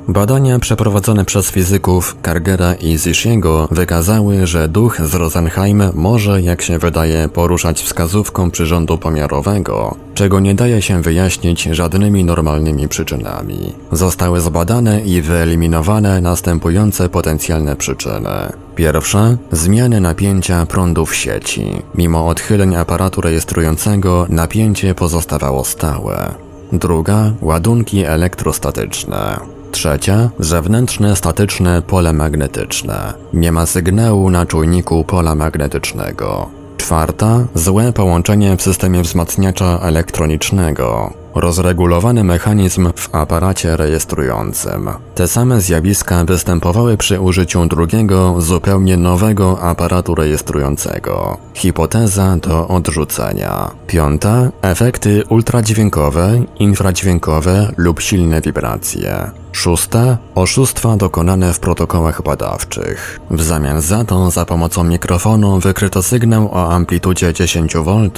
Badania 0.09 0.59
przeprowadzone 0.59 1.25
przez 1.25 1.51
fizyków 1.51 2.17
Kargera 2.23 2.75
i 2.75 2.99
Zishiego 2.99 3.69
wykazały, 3.71 4.47
że 4.47 4.69
duch 4.69 5.01
z 5.01 5.15
Rosenheim 5.15 5.83
może, 5.95 6.43
jak 6.43 6.63
się 6.63 6.79
wydaje, 6.79 7.29
poruszać 7.29 7.83
wskazówką 7.83 8.51
przyrządu 8.51 8.99
pomiarowego, 8.99 9.97
czego 10.15 10.41
nie 10.41 10.55
daje 10.55 10.83
się 10.83 11.03
wyjaśnić 11.03 11.63
żadnymi 11.63 12.25
normalnymi 12.25 12.89
przyczynami. 12.89 13.73
Zostały 13.93 14.41
zbadane 14.41 15.01
i 15.01 15.23
wyeliminowane 15.23 16.21
następujące 16.21 17.09
potencjalne 17.09 17.77
przyczyny. 17.77 18.53
Pierwsza 18.77 19.37
zmiany 19.53 20.01
napięcia 20.01 20.67
prądu 20.67 21.07
w 21.07 21.15
sieci. 21.15 21.83
Mimo 21.95 22.29
odchyleń 22.29 22.77
aparatu 22.77 23.21
rejestrującego 23.21 24.27
napięcie 24.29 24.95
pozostawało 24.95 25.65
stałe. 25.65 26.35
Druga 26.73 27.33
ładunki 27.43 28.05
elektrostatyczne. 28.05 29.55
Trzecia, 29.75 30.31
zewnętrzne 30.39 31.17
statyczne 31.17 31.83
pole 31.83 32.13
magnetyczne. 32.13 33.15
Nie 33.33 33.53
ma 33.53 33.67
sygnału 33.67 34.31
na 34.31 34.47
czujniku 34.47 35.05
pola 35.05 35.35
magnetycznego. 35.35 36.51
Czwarta, 36.77 37.47
złe 37.55 37.93
połączenie 37.93 38.57
w 38.57 38.63
systemie 38.63 39.03
wzmacniacza 39.03 39.79
elektronicznego. 39.83 41.13
Rozregulowany 41.35 42.25
mechanizm 42.25 42.93
w 42.97 43.15
aparacie 43.15 43.77
rejestrującym. 43.77 44.91
Te 45.15 45.29
same 45.29 45.61
zjawiska 45.61 46.25
występowały 46.25 46.97
przy 46.97 47.21
użyciu 47.21 47.67
drugiego, 47.67 48.35
zupełnie 48.39 48.97
nowego 48.97 49.61
aparatu 49.61 50.15
rejestrującego. 50.15 51.39
Hipoteza 51.55 52.37
do 52.37 52.69
odrzucenia. 52.69 53.71
Piąta, 53.87 54.51
efekty 54.63 55.23
ultradźwiękowe, 55.29 56.45
infradźwiękowe 56.59 57.73
lub 57.77 58.01
silne 58.01 58.41
wibracje. 58.41 59.31
Szóste, 59.53 60.17
oszustwa 60.35 60.97
dokonane 60.97 61.53
w 61.53 61.61
protokołach 61.61 62.23
badawczych. 62.23 63.21
W 63.31 63.43
zamian 63.43 63.81
za 63.81 64.05
to 64.05 64.31
za 64.31 64.45
pomocą 64.45 64.85
mikrofonu 64.85 65.59
wykryto 65.59 66.03
sygnał 66.03 66.49
o 66.53 66.73
amplitudzie 66.73 67.33
10 67.33 67.75
V, 67.77 68.11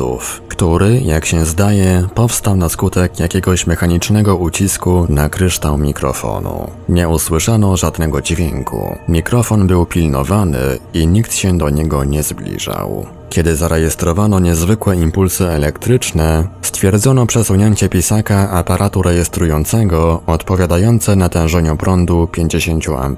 który, 0.49 1.01
jak 1.01 1.27
się 1.27 1.45
zdaje, 1.45 2.09
powstał 2.15 2.57
na 2.57 2.69
skutek 2.69 3.06
jakiegoś 3.21 3.67
mechanicznego 3.67 4.37
ucisku 4.37 5.07
na 5.09 5.29
kryształ 5.29 5.79
mikrofonu. 5.79 6.71
Nie 6.89 7.09
usłyszano 7.09 7.77
żadnego 7.77 8.23
dźwięku. 8.23 8.99
Mikrofon 9.09 9.67
był 9.67 9.87
pilnowany 9.87 10.79
i 10.95 11.07
nikt 11.07 11.35
się 11.35 11.59
do 11.59 11.71
niego 11.71 12.05
nie 12.05 12.23
zbliżał. 12.23 13.07
Kiedy 13.37 13.57
zarejestrowano 13.57 14.41
niezwykłe 14.41 14.97
impulsy 14.97 15.49
elektryczne, 15.49 16.49
stwierdzono 16.63 17.27
przesunięcie 17.27 17.89
pisaka 17.89 18.51
aparatu 18.51 19.03
rejestrującego 19.03 20.23
odpowiadające 20.27 21.17
natężeniu 21.17 21.77
prądu 21.77 22.29
50 22.33 22.85
A. 22.89 23.11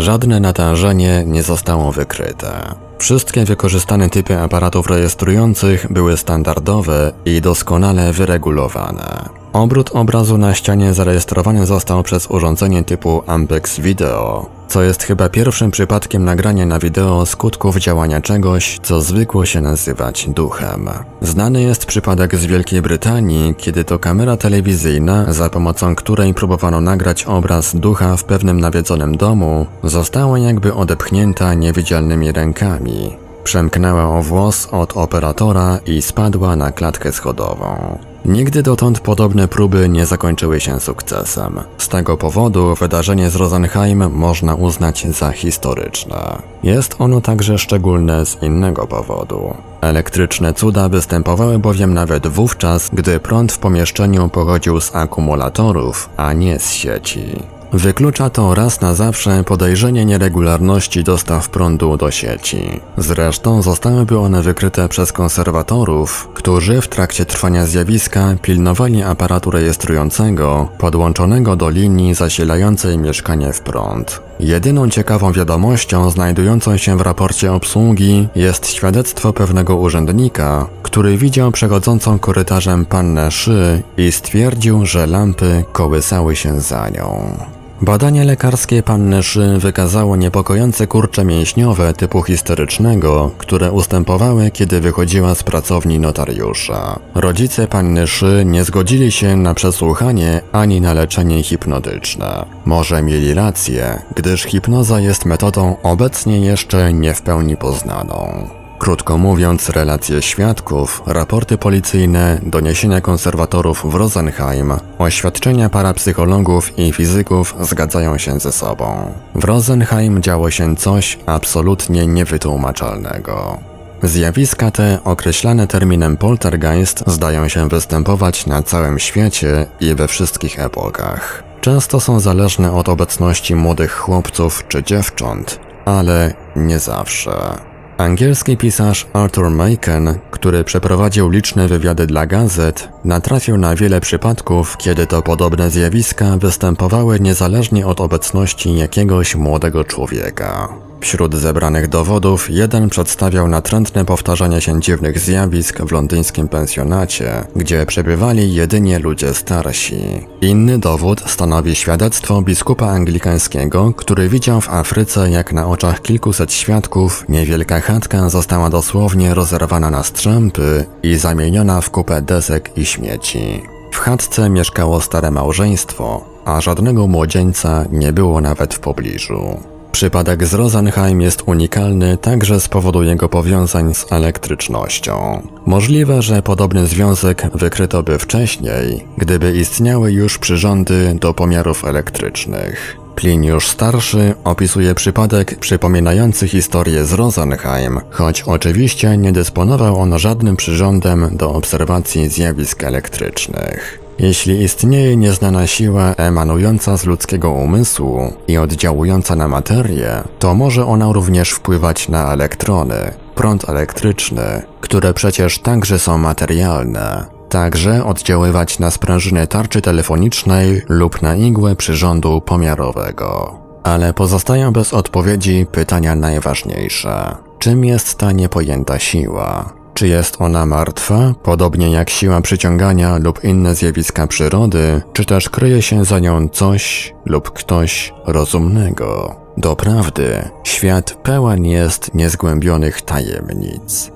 Żadne 0.00 0.40
natężenie 0.40 1.24
nie 1.26 1.42
zostało 1.42 1.92
wykryte. 1.92 2.74
Wszystkie 2.98 3.44
wykorzystane 3.44 4.10
typy 4.10 4.38
aparatów 4.38 4.86
rejestrujących 4.86 5.92
były 5.92 6.16
standardowe 6.16 7.12
i 7.24 7.40
doskonale 7.40 8.12
wyregulowane. 8.12 9.43
Obrót 9.54 9.90
obrazu 9.94 10.38
na 10.38 10.54
ścianie 10.54 10.94
zarejestrowany 10.94 11.66
został 11.66 12.02
przez 12.02 12.26
urządzenie 12.26 12.84
typu 12.84 13.22
Ampex 13.26 13.80
Video, 13.80 14.46
co 14.68 14.82
jest 14.82 15.02
chyba 15.02 15.28
pierwszym 15.28 15.70
przypadkiem 15.70 16.24
nagrania 16.24 16.66
na 16.66 16.78
wideo 16.78 17.26
skutków 17.26 17.76
działania 17.76 18.20
czegoś, 18.20 18.78
co 18.82 19.00
zwykło 19.00 19.46
się 19.46 19.60
nazywać 19.60 20.28
duchem. 20.28 20.88
Znany 21.20 21.62
jest 21.62 21.86
przypadek 21.86 22.36
z 22.36 22.46
Wielkiej 22.46 22.82
Brytanii, 22.82 23.54
kiedy 23.58 23.84
to 23.84 23.98
kamera 23.98 24.36
telewizyjna, 24.36 25.32
za 25.32 25.50
pomocą 25.50 25.94
której 25.94 26.34
próbowano 26.34 26.80
nagrać 26.80 27.24
obraz 27.24 27.76
ducha 27.76 28.16
w 28.16 28.24
pewnym 28.24 28.60
nawiedzonym 28.60 29.16
domu, 29.16 29.66
została 29.84 30.38
jakby 30.38 30.74
odepchnięta 30.74 31.54
niewidzialnymi 31.54 32.32
rękami. 32.32 33.16
Przemknęła 33.44 34.18
o 34.18 34.22
włos 34.22 34.68
od 34.70 34.96
operatora 34.96 35.78
i 35.86 36.02
spadła 36.02 36.56
na 36.56 36.72
klatkę 36.72 37.12
schodową. 37.12 37.98
Nigdy 38.24 38.62
dotąd 38.62 39.00
podobne 39.00 39.48
próby 39.48 39.88
nie 39.88 40.06
zakończyły 40.06 40.60
się 40.60 40.80
sukcesem. 40.80 41.60
Z 41.78 41.88
tego 41.88 42.16
powodu 42.16 42.74
wydarzenie 42.74 43.30
z 43.30 43.36
Rosenheim 43.36 44.10
można 44.10 44.54
uznać 44.54 45.06
za 45.06 45.32
historyczne. 45.32 46.42
Jest 46.62 46.96
ono 46.98 47.20
także 47.20 47.58
szczególne 47.58 48.26
z 48.26 48.42
innego 48.42 48.86
powodu. 48.86 49.54
Elektryczne 49.80 50.54
cuda 50.54 50.88
występowały 50.88 51.58
bowiem 51.58 51.94
nawet 51.94 52.26
wówczas, 52.26 52.90
gdy 52.92 53.20
prąd 53.20 53.52
w 53.52 53.58
pomieszczeniu 53.58 54.28
pochodził 54.28 54.80
z 54.80 54.94
akumulatorów, 54.94 56.08
a 56.16 56.32
nie 56.32 56.58
z 56.58 56.72
sieci. 56.72 57.42
Wyklucza 57.72 58.30
to 58.30 58.54
raz 58.54 58.80
na 58.80 58.94
zawsze 58.94 59.44
podejrzenie 59.44 60.04
nieregularności 60.04 61.04
dostaw 61.04 61.48
prądu 61.48 61.96
do 61.96 62.10
sieci. 62.10 62.80
Zresztą 62.98 63.62
zostałyby 63.62 64.18
one 64.18 64.42
wykryte 64.42 64.88
przez 64.88 65.12
konserwatorów, 65.12 66.28
którzy 66.34 66.80
w 66.80 66.88
trakcie 66.88 67.24
trwania 67.24 67.66
zjawiska 67.66 68.34
pilnowali 68.42 69.02
aparatu 69.02 69.50
rejestrującego 69.50 70.68
podłączonego 70.78 71.56
do 71.56 71.70
linii 71.70 72.14
zasilającej 72.14 72.98
mieszkanie 72.98 73.52
w 73.52 73.60
prąd. 73.60 74.22
Jedyną 74.40 74.90
ciekawą 74.90 75.32
wiadomością 75.32 76.10
znajdującą 76.10 76.76
się 76.76 76.98
w 76.98 77.00
raporcie 77.00 77.52
obsługi 77.52 78.28
jest 78.34 78.66
świadectwo 78.70 79.32
pewnego 79.32 79.76
urzędnika, 79.76 80.66
który 80.82 81.16
widział 81.16 81.52
przechodzącą 81.52 82.18
korytarzem 82.18 82.86
pannę 82.86 83.30
Szy 83.30 83.82
i 83.96 84.12
stwierdził, 84.12 84.86
że 84.86 85.06
lampy 85.06 85.64
kołysały 85.72 86.36
się 86.36 86.60
za 86.60 86.88
nią. 86.88 87.36
Badanie 87.84 88.24
lekarskie 88.24 88.82
panny 88.82 89.22
Szy 89.22 89.58
wykazało 89.58 90.16
niepokojące 90.16 90.86
kurcze 90.86 91.24
mięśniowe 91.24 91.94
typu 91.94 92.22
histerycznego, 92.22 93.30
które 93.38 93.72
ustępowały, 93.72 94.50
kiedy 94.50 94.80
wychodziła 94.80 95.34
z 95.34 95.42
pracowni 95.42 95.98
notariusza. 96.00 96.98
Rodzice 97.14 97.66
panny 97.68 98.06
Szy 98.06 98.42
nie 98.46 98.64
zgodzili 98.64 99.12
się 99.12 99.36
na 99.36 99.54
przesłuchanie 99.54 100.40
ani 100.52 100.80
na 100.80 100.94
leczenie 100.94 101.42
hipnotyczne. 101.42 102.44
Może 102.64 103.02
mieli 103.02 103.34
rację, 103.34 104.02
gdyż 104.14 104.42
hipnoza 104.42 105.00
jest 105.00 105.24
metodą 105.24 105.76
obecnie 105.82 106.40
jeszcze 106.40 106.92
nie 106.92 107.14
w 107.14 107.22
pełni 107.22 107.56
poznaną. 107.56 108.48
Krótko 108.84 109.18
mówiąc, 109.18 109.68
relacje 109.68 110.22
świadków, 110.22 111.02
raporty 111.06 111.58
policyjne, 111.58 112.40
doniesienia 112.42 113.00
konserwatorów 113.00 113.82
w 113.90 113.94
Rosenheim, 113.94 114.72
oświadczenia 114.98 115.68
parapsychologów 115.68 116.78
i 116.78 116.92
fizyków 116.92 117.54
zgadzają 117.60 118.18
się 118.18 118.40
ze 118.40 118.52
sobą. 118.52 119.12
W 119.34 119.44
Rosenheim 119.44 120.22
działo 120.22 120.50
się 120.50 120.76
coś 120.76 121.18
absolutnie 121.26 122.06
niewytłumaczalnego. 122.06 123.58
Zjawiska 124.02 124.70
te, 124.70 124.98
określane 125.04 125.66
terminem 125.66 126.16
poltergeist, 126.16 127.04
zdają 127.06 127.48
się 127.48 127.68
występować 127.68 128.46
na 128.46 128.62
całym 128.62 128.98
świecie 128.98 129.66
i 129.80 129.94
we 129.94 130.08
wszystkich 130.08 130.60
epokach. 130.60 131.44
Często 131.60 132.00
są 132.00 132.20
zależne 132.20 132.72
od 132.72 132.88
obecności 132.88 133.54
młodych 133.54 133.92
chłopców 133.92 134.64
czy 134.68 134.82
dziewcząt, 134.82 135.60
ale 135.84 136.34
nie 136.56 136.78
zawsze. 136.78 137.73
Angielski 137.98 138.56
pisarz 138.56 139.06
Arthur 139.12 139.50
Machen, 139.50 140.18
który 140.30 140.64
przeprowadził 140.64 141.30
liczne 141.30 141.68
wywiady 141.68 142.06
dla 142.06 142.26
gazet, 142.26 142.88
natrafił 143.04 143.56
na 143.58 143.76
wiele 143.76 144.00
przypadków, 144.00 144.76
kiedy 144.76 145.06
to 145.06 145.22
podobne 145.22 145.70
zjawiska 145.70 146.36
występowały 146.36 147.20
niezależnie 147.20 147.86
od 147.86 148.00
obecności 148.00 148.76
jakiegoś 148.76 149.36
młodego 149.36 149.84
człowieka. 149.84 150.68
Wśród 151.04 151.34
zebranych 151.34 151.88
dowodów 151.88 152.50
jeden 152.50 152.88
przedstawiał 152.88 153.48
natrętne 153.48 154.04
powtarzanie 154.04 154.60
się 154.60 154.80
dziwnych 154.80 155.18
zjawisk 155.18 155.82
w 155.82 155.92
londyńskim 155.92 156.48
pensjonacie, 156.48 157.44
gdzie 157.56 157.86
przebywali 157.86 158.54
jedynie 158.54 158.98
ludzie 158.98 159.34
starsi. 159.34 160.26
Inny 160.40 160.78
dowód 160.78 161.22
stanowi 161.26 161.74
świadectwo 161.74 162.42
biskupa 162.42 162.86
anglikańskiego, 162.86 163.92
który 163.96 164.28
widział 164.28 164.60
w 164.60 164.70
Afryce 164.70 165.30
jak 165.30 165.52
na 165.52 165.66
oczach 165.66 166.02
kilkuset 166.02 166.52
świadków 166.52 167.24
niewielka 167.28 167.80
chatka 167.80 168.28
została 168.28 168.70
dosłownie 168.70 169.34
rozerwana 169.34 169.90
na 169.90 170.02
strzępy 170.02 170.84
i 171.02 171.14
zamieniona 171.14 171.80
w 171.80 171.90
kupę 171.90 172.22
desek 172.22 172.78
i 172.78 172.86
śmieci. 172.86 173.62
W 173.92 173.98
chatce 173.98 174.50
mieszkało 174.50 175.00
stare 175.00 175.30
małżeństwo, 175.30 176.24
a 176.44 176.60
żadnego 176.60 177.06
młodzieńca 177.06 177.84
nie 177.92 178.12
było 178.12 178.40
nawet 178.40 178.74
w 178.74 178.78
pobliżu. 178.78 179.73
Przypadek 179.94 180.46
z 180.46 180.54
Rosenheim 180.54 181.20
jest 181.20 181.42
unikalny 181.46 182.16
także 182.16 182.60
z 182.60 182.68
powodu 182.68 183.02
jego 183.02 183.28
powiązań 183.28 183.94
z 183.94 184.12
elektrycznością. 184.12 185.42
Możliwe, 185.66 186.22
że 186.22 186.42
podobny 186.42 186.86
związek 186.86 187.42
wykryto 187.54 188.02
by 188.02 188.18
wcześniej, 188.18 189.04
gdyby 189.18 189.56
istniały 189.56 190.12
już 190.12 190.38
przyrządy 190.38 191.16
do 191.20 191.34
pomiarów 191.34 191.84
elektrycznych. 191.84 192.96
Pliniusz 193.14 193.68
Starszy 193.68 194.34
opisuje 194.44 194.94
przypadek 194.94 195.58
przypominający 195.58 196.48
historię 196.48 197.04
z 197.04 197.12
Rosenheim, 197.12 198.00
choć 198.10 198.42
oczywiście 198.42 199.16
nie 199.16 199.32
dysponował 199.32 199.96
on 200.00 200.18
żadnym 200.18 200.56
przyrządem 200.56 201.36
do 201.36 201.52
obserwacji 201.52 202.28
zjawisk 202.28 202.84
elektrycznych. 202.84 204.03
Jeśli 204.18 204.62
istnieje 204.62 205.16
nieznana 205.16 205.66
siła 205.66 206.14
emanująca 206.14 206.96
z 206.96 207.04
ludzkiego 207.04 207.50
umysłu 207.50 208.32
i 208.48 208.58
oddziałująca 208.58 209.36
na 209.36 209.48
materię, 209.48 210.22
to 210.38 210.54
może 210.54 210.86
ona 210.86 211.12
również 211.12 211.50
wpływać 211.50 212.08
na 212.08 212.32
elektrony, 212.32 213.14
prąd 213.34 213.68
elektryczny, 213.68 214.62
które 214.80 215.14
przecież 215.14 215.58
także 215.58 215.98
są 215.98 216.18
materialne, 216.18 217.24
także 217.48 218.04
oddziaływać 218.04 218.78
na 218.78 218.90
sprężynę 218.90 219.46
tarczy 219.46 219.82
telefonicznej 219.82 220.82
lub 220.88 221.22
na 221.22 221.36
igłę 221.36 221.76
przyrządu 221.76 222.40
pomiarowego. 222.40 223.58
Ale 223.82 224.14
pozostają 224.14 224.72
bez 224.72 224.94
odpowiedzi 224.94 225.66
pytania 225.72 226.14
najważniejsze. 226.14 227.36
Czym 227.58 227.84
jest 227.84 228.18
ta 228.18 228.32
niepojęta 228.32 228.98
siła? 228.98 229.83
Czy 229.94 230.08
jest 230.08 230.36
ona 230.40 230.66
martwa, 230.66 231.34
podobnie 231.42 231.90
jak 231.90 232.10
siła 232.10 232.40
przyciągania 232.40 233.18
lub 233.18 233.44
inne 233.44 233.74
zjawiska 233.74 234.26
przyrody, 234.26 235.02
czy 235.12 235.24
też 235.24 235.48
kryje 235.48 235.82
się 235.82 236.04
za 236.04 236.18
nią 236.18 236.48
coś 236.48 237.14
lub 237.26 237.50
ktoś 237.50 238.12
rozumnego? 238.26 239.36
Doprawdy, 239.56 240.48
świat 240.64 241.14
pełen 241.22 241.64
jest 241.64 242.14
niezgłębionych 242.14 243.02
tajemnic. 243.02 244.10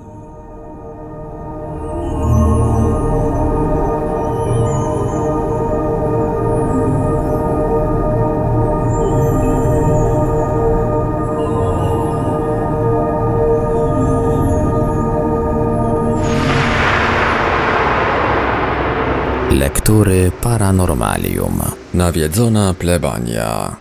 Lektury 19.59 20.31
Paranormalium. 20.41 21.61
Nawiedzona 21.93 22.73
plebania. 22.73 23.75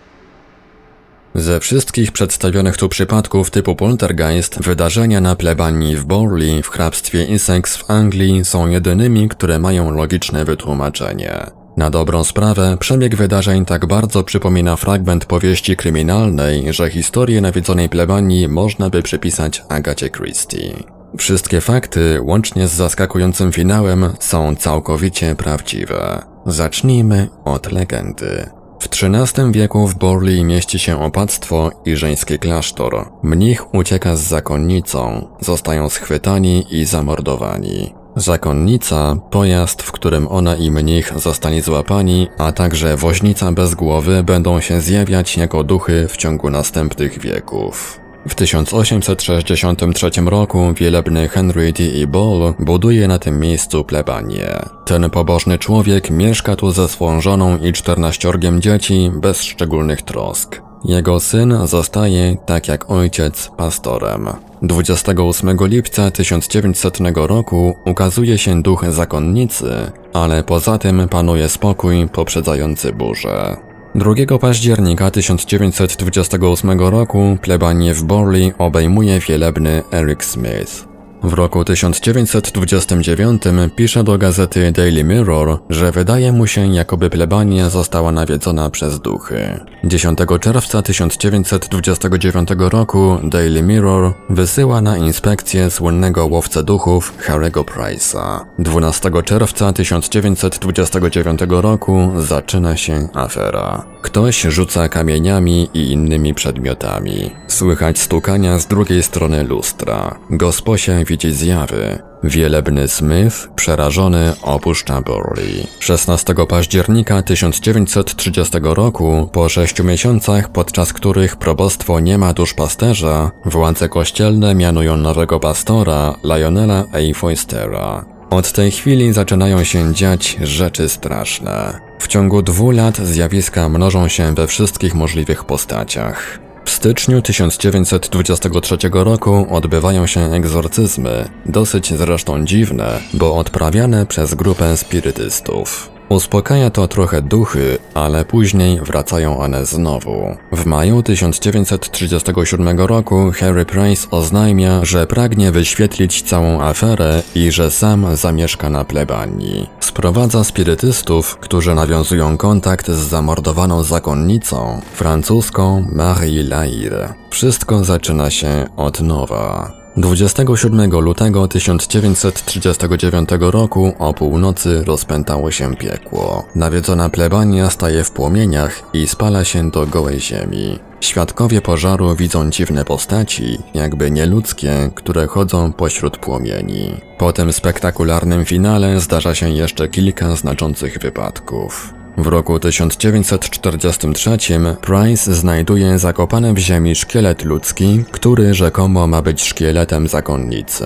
Ze 1.35 1.61
wszystkich 1.61 2.13
przedstawionych 2.13 2.77
tu 2.77 2.89
przypadków 2.89 3.51
typu 3.51 3.77
poltergeist, 3.77 4.63
wydarzenia 4.63 5.21
na 5.21 5.37
plebanii 5.37 5.97
w 5.97 6.05
Borley 6.05 6.63
w 6.63 6.69
hrabstwie 6.69 7.19
Essex 7.29 7.77
w 7.77 7.91
Anglii 7.91 8.45
są 8.45 8.69
jedynymi, 8.69 9.29
które 9.29 9.59
mają 9.59 9.91
logiczne 9.91 10.45
wytłumaczenie. 10.45 11.47
Na 11.77 11.91
dobrą 11.91 12.25
sprawę, 12.25 12.77
przebieg 12.81 13.17
wydarzeń 13.17 13.65
tak 13.65 13.87
bardzo 13.87 14.25
przypomina 14.25 14.77
fragment 14.77 15.25
powieści 15.25 15.77
kryminalnej, 15.77 16.73
że 16.73 16.91
historię 16.91 17.41
nawiedzonej 17.41 17.89
plebanii 17.89 18.49
można 18.49 18.91
by 18.91 19.03
przypisać 19.03 19.63
Agacie 19.69 20.11
Christie. 20.11 20.98
Wszystkie 21.17 21.61
fakty, 21.61 22.21
łącznie 22.23 22.69
z 22.69 22.73
zaskakującym 22.73 23.53
finałem, 23.53 24.13
są 24.21 24.57
całkowicie 24.57 25.35
prawdziwe. 25.35 26.23
Zacznijmy 26.47 27.29
od 27.45 27.73
legendy. 27.73 28.51
W 28.81 28.87
XIII 28.87 29.53
wieku 29.53 29.89
w 29.89 29.95
Borli 29.95 30.45
mieści 30.45 30.79
się 30.79 31.01
opactwo 31.01 31.71
i 31.85 31.97
żeński 31.97 32.39
klasztor. 32.39 33.09
Mnich 33.23 33.75
ucieka 33.75 34.17
z 34.17 34.21
zakonnicą, 34.21 35.29
zostają 35.41 35.89
schwytani 35.89 36.67
i 36.71 36.85
zamordowani. 36.85 37.95
Zakonnica, 38.17 39.17
pojazd, 39.31 39.83
w 39.83 39.93
którym 39.93 40.29
ona 40.29 40.57
i 40.57 40.71
mnich 40.71 41.13
zostali 41.17 41.61
złapani, 41.61 42.29
a 42.39 42.53
także 42.53 42.97
woźnica 42.97 43.53
bez 43.53 43.75
głowy 43.75 44.23
będą 44.23 44.61
się 44.61 44.81
zjawiać 44.81 45.37
jako 45.37 45.65
duchy 45.65 46.09
w 46.09 46.17
ciągu 46.17 46.51
następnych 46.51 47.21
wieków. 47.21 48.01
W 48.27 48.35
1863 48.35 50.11
roku 50.27 50.75
wielebny 50.75 51.29
Henry 51.29 51.73
D. 51.73 51.85
E. 51.85 52.07
Ball 52.07 52.55
buduje 52.59 53.09
na 53.09 53.19
tym 53.19 53.41
miejscu 53.41 53.85
plebanię. 53.85 54.59
Ten 54.85 55.11
pobożny 55.11 55.59
człowiek 55.59 56.11
mieszka 56.11 56.57
tu 56.57 56.71
ze 56.71 56.89
swą 56.89 57.21
żoną 57.21 57.59
i 57.59 57.73
czternaściorgiem 57.73 58.61
dzieci 58.61 59.11
bez 59.15 59.43
szczególnych 59.43 60.03
trosk. 60.03 60.63
Jego 60.85 61.21
syn 61.21 61.55
zostaje, 61.67 62.37
tak 62.47 62.69
jak 62.69 62.91
ojciec, 62.91 63.51
pastorem. 63.57 64.29
28 64.63 65.57
lipca 65.61 66.11
1900 66.11 66.99
roku 67.15 67.75
ukazuje 67.87 68.39
się 68.39 68.63
duch 68.63 68.85
zakonnicy, 68.91 69.73
ale 70.13 70.43
poza 70.43 70.79
tym 70.79 71.09
panuje 71.09 71.49
spokój 71.49 72.09
poprzedzający 72.13 72.93
burzę. 72.93 73.68
2 73.95 74.39
października 74.39 75.11
1928 75.11 76.81
roku 76.81 77.39
plebanie 77.43 77.95
w 77.95 78.03
Borley 78.03 78.53
obejmuje 78.59 79.21
wielebny 79.21 79.83
Eric 79.93 80.25
Smith. 80.25 80.88
W 81.23 81.33
roku 81.33 81.65
1929 81.65 83.43
pisze 83.77 84.05
do 84.05 84.19
gazety 84.19 84.73
Daily 84.73 85.05
Mirror, 85.05 85.59
że 85.71 85.93
wydaje 85.93 86.33
mu 86.33 86.47
się, 86.47 86.75
jakoby 86.75 87.11
plebania 87.11 87.71
została 87.71 88.13
nawiedzona 88.13 88.71
przez 88.71 89.01
duchy. 89.01 89.61
10 89.85 90.19
czerwca 90.41 90.83
1929 90.83 92.49
roku 92.59 93.19
Daily 93.25 93.63
Mirror 93.63 94.15
wysyła 94.31 94.81
na 94.81 94.97
inspekcję 94.97 95.71
słynnego 95.71 96.27
łowcę 96.27 96.63
duchów 96.63 97.13
Harry'ego 97.29 97.65
Price'a. 97.65 98.45
12 98.59 99.11
czerwca 99.25 99.73
1929 99.73 101.41
roku 101.49 102.11
zaczyna 102.17 102.77
się 102.77 103.09
afera. 103.15 103.85
Ktoś 104.03 104.43
rzuca 104.43 104.89
kamieniami 104.89 105.69
i 105.75 105.93
innymi 105.93 106.35
przedmiotami. 106.35 107.31
Słychać 107.47 107.99
stukania 107.99 108.59
z 108.59 108.67
drugiej 108.67 109.03
strony 109.03 109.45
lustra. 109.45 110.19
Gosposie 110.31 111.05
widzi 111.09 111.33
zjawy. 111.33 111.99
Wielebny 112.25 112.89
Smith, 112.89 113.49
przerażony, 113.55 114.33
opuszcza 114.43 115.03
Burley. 115.03 115.67
16 115.81 116.35
października 116.49 117.23
1930 117.23 118.59
roku, 118.63 119.31
po 119.33 119.49
sześciu 119.49 119.85
miesiącach, 119.85 120.53
podczas 120.53 120.93
których 120.93 121.37
probostwo 121.37 122.01
nie 122.01 122.19
ma 122.19 122.33
duszpasterza, 122.33 123.31
władze 123.45 123.89
kościelne 123.89 124.55
mianują 124.55 124.97
nowego 124.97 125.41
pastora, 125.41 126.15
Lionela 126.25 126.85
A. 126.93 127.15
Foystera. 127.15 128.05
Od 128.31 128.53
tej 128.53 128.71
chwili 128.71 129.13
zaczynają 129.13 129.65
się 129.65 129.95
dziać 129.95 130.37
rzeczy 130.43 130.89
straszne. 130.89 131.81
W 131.99 132.09
ciągu 132.09 132.43
dwóch 132.43 132.75
lat 132.75 132.97
zjawiska 132.97 133.69
mnożą 133.69 134.09
się 134.09 134.35
we 134.35 134.47
wszystkich 134.47 134.95
możliwych 134.95 135.45
postaciach. 135.45 136.48
W 136.69 136.71
styczniu 136.71 137.23
1923 137.23 138.77
roku 138.93 139.47
odbywają 139.51 140.07
się 140.07 140.21
egzorcyzmy, 140.21 141.29
dosyć 141.47 141.95
zresztą 141.95 142.45
dziwne, 142.45 143.01
bo 143.15 143.37
odprawiane 143.37 144.07
przez 144.07 144.35
grupę 144.35 144.77
spirytystów. 144.77 145.98
Uspokaja 146.09 146.71
to 146.71 146.89
trochę 146.89 147.23
duchy, 147.23 147.79
ale 147.95 148.25
później 148.25 148.81
wracają 148.81 149.39
one 149.39 149.67
znowu. 149.67 150.37
W 150.53 150.67
maju 150.67 151.03
1937 151.03 152.81
roku 152.81 153.33
Harry 153.41 153.65
Price 153.65 154.11
oznajmia, 154.11 154.85
że 154.85 155.07
pragnie 155.07 155.53
wyświetlić 155.53 156.23
całą 156.23 156.63
aferę 156.63 157.23
i 157.35 157.53
że 157.53 157.71
sam 157.71 158.17
zamieszka 158.17 158.71
na 158.71 158.85
plebanii. 158.85 159.69
Sprowadza 159.81 160.45
spirytystów, 160.45 161.37
którzy 161.37 161.75
nawiązują 161.75 162.37
kontakt 162.37 162.91
z 162.91 163.09
zamordowaną 163.09 163.83
zakonnicą, 163.83 164.81
francuską 164.95 165.87
Marie 165.93 166.43
Laire. 166.43 167.15
Wszystko 167.31 167.85
zaczyna 167.85 168.31
się 168.31 168.67
od 168.77 169.01
nowa. 169.01 169.78
27 169.99 170.91
lutego 170.91 171.49
1939 171.49 173.29
roku 173.41 173.93
o 173.99 174.15
północy 174.15 174.85
rozpętało 174.85 175.51
się 175.51 175.77
piekło. 175.77 176.45
Nawiedzona 176.55 177.09
plebania 177.09 177.71
staje 177.71 178.05
w 178.05 178.11
płomieniach 178.11 178.83
i 178.93 179.07
spala 179.07 179.45
się 179.45 179.71
do 179.71 179.87
gołej 179.87 180.21
ziemi. 180.21 180.79
Świadkowie 181.01 181.61
pożaru 181.61 182.17
widzą 182.17 182.51
dziwne 182.51 182.85
postaci, 182.85 183.59
jakby 183.75 184.11
nieludzkie, 184.11 184.91
które 184.95 185.27
chodzą 185.27 185.73
pośród 185.73 186.19
płomieni. 186.19 186.95
Po 187.19 187.33
tym 187.33 187.53
spektakularnym 187.53 188.45
finale 188.45 189.01
zdarza 189.01 189.35
się 189.35 189.51
jeszcze 189.51 189.89
kilka 189.89 190.37
znaczących 190.37 190.99
wypadków. 190.99 191.98
W 192.19 192.27
roku 192.27 192.61
1943 192.61 194.39
Price 194.81 195.35
znajduje 195.35 195.99
zakopany 195.99 196.55
w 196.55 196.59
ziemi 196.59 196.95
szkielet 196.95 197.45
ludzki, 197.45 198.05
który 198.11 198.55
rzekomo 198.55 199.07
ma 199.07 199.23
być 199.23 199.43
szkieletem 199.43 200.09
zakonnicy. 200.09 200.85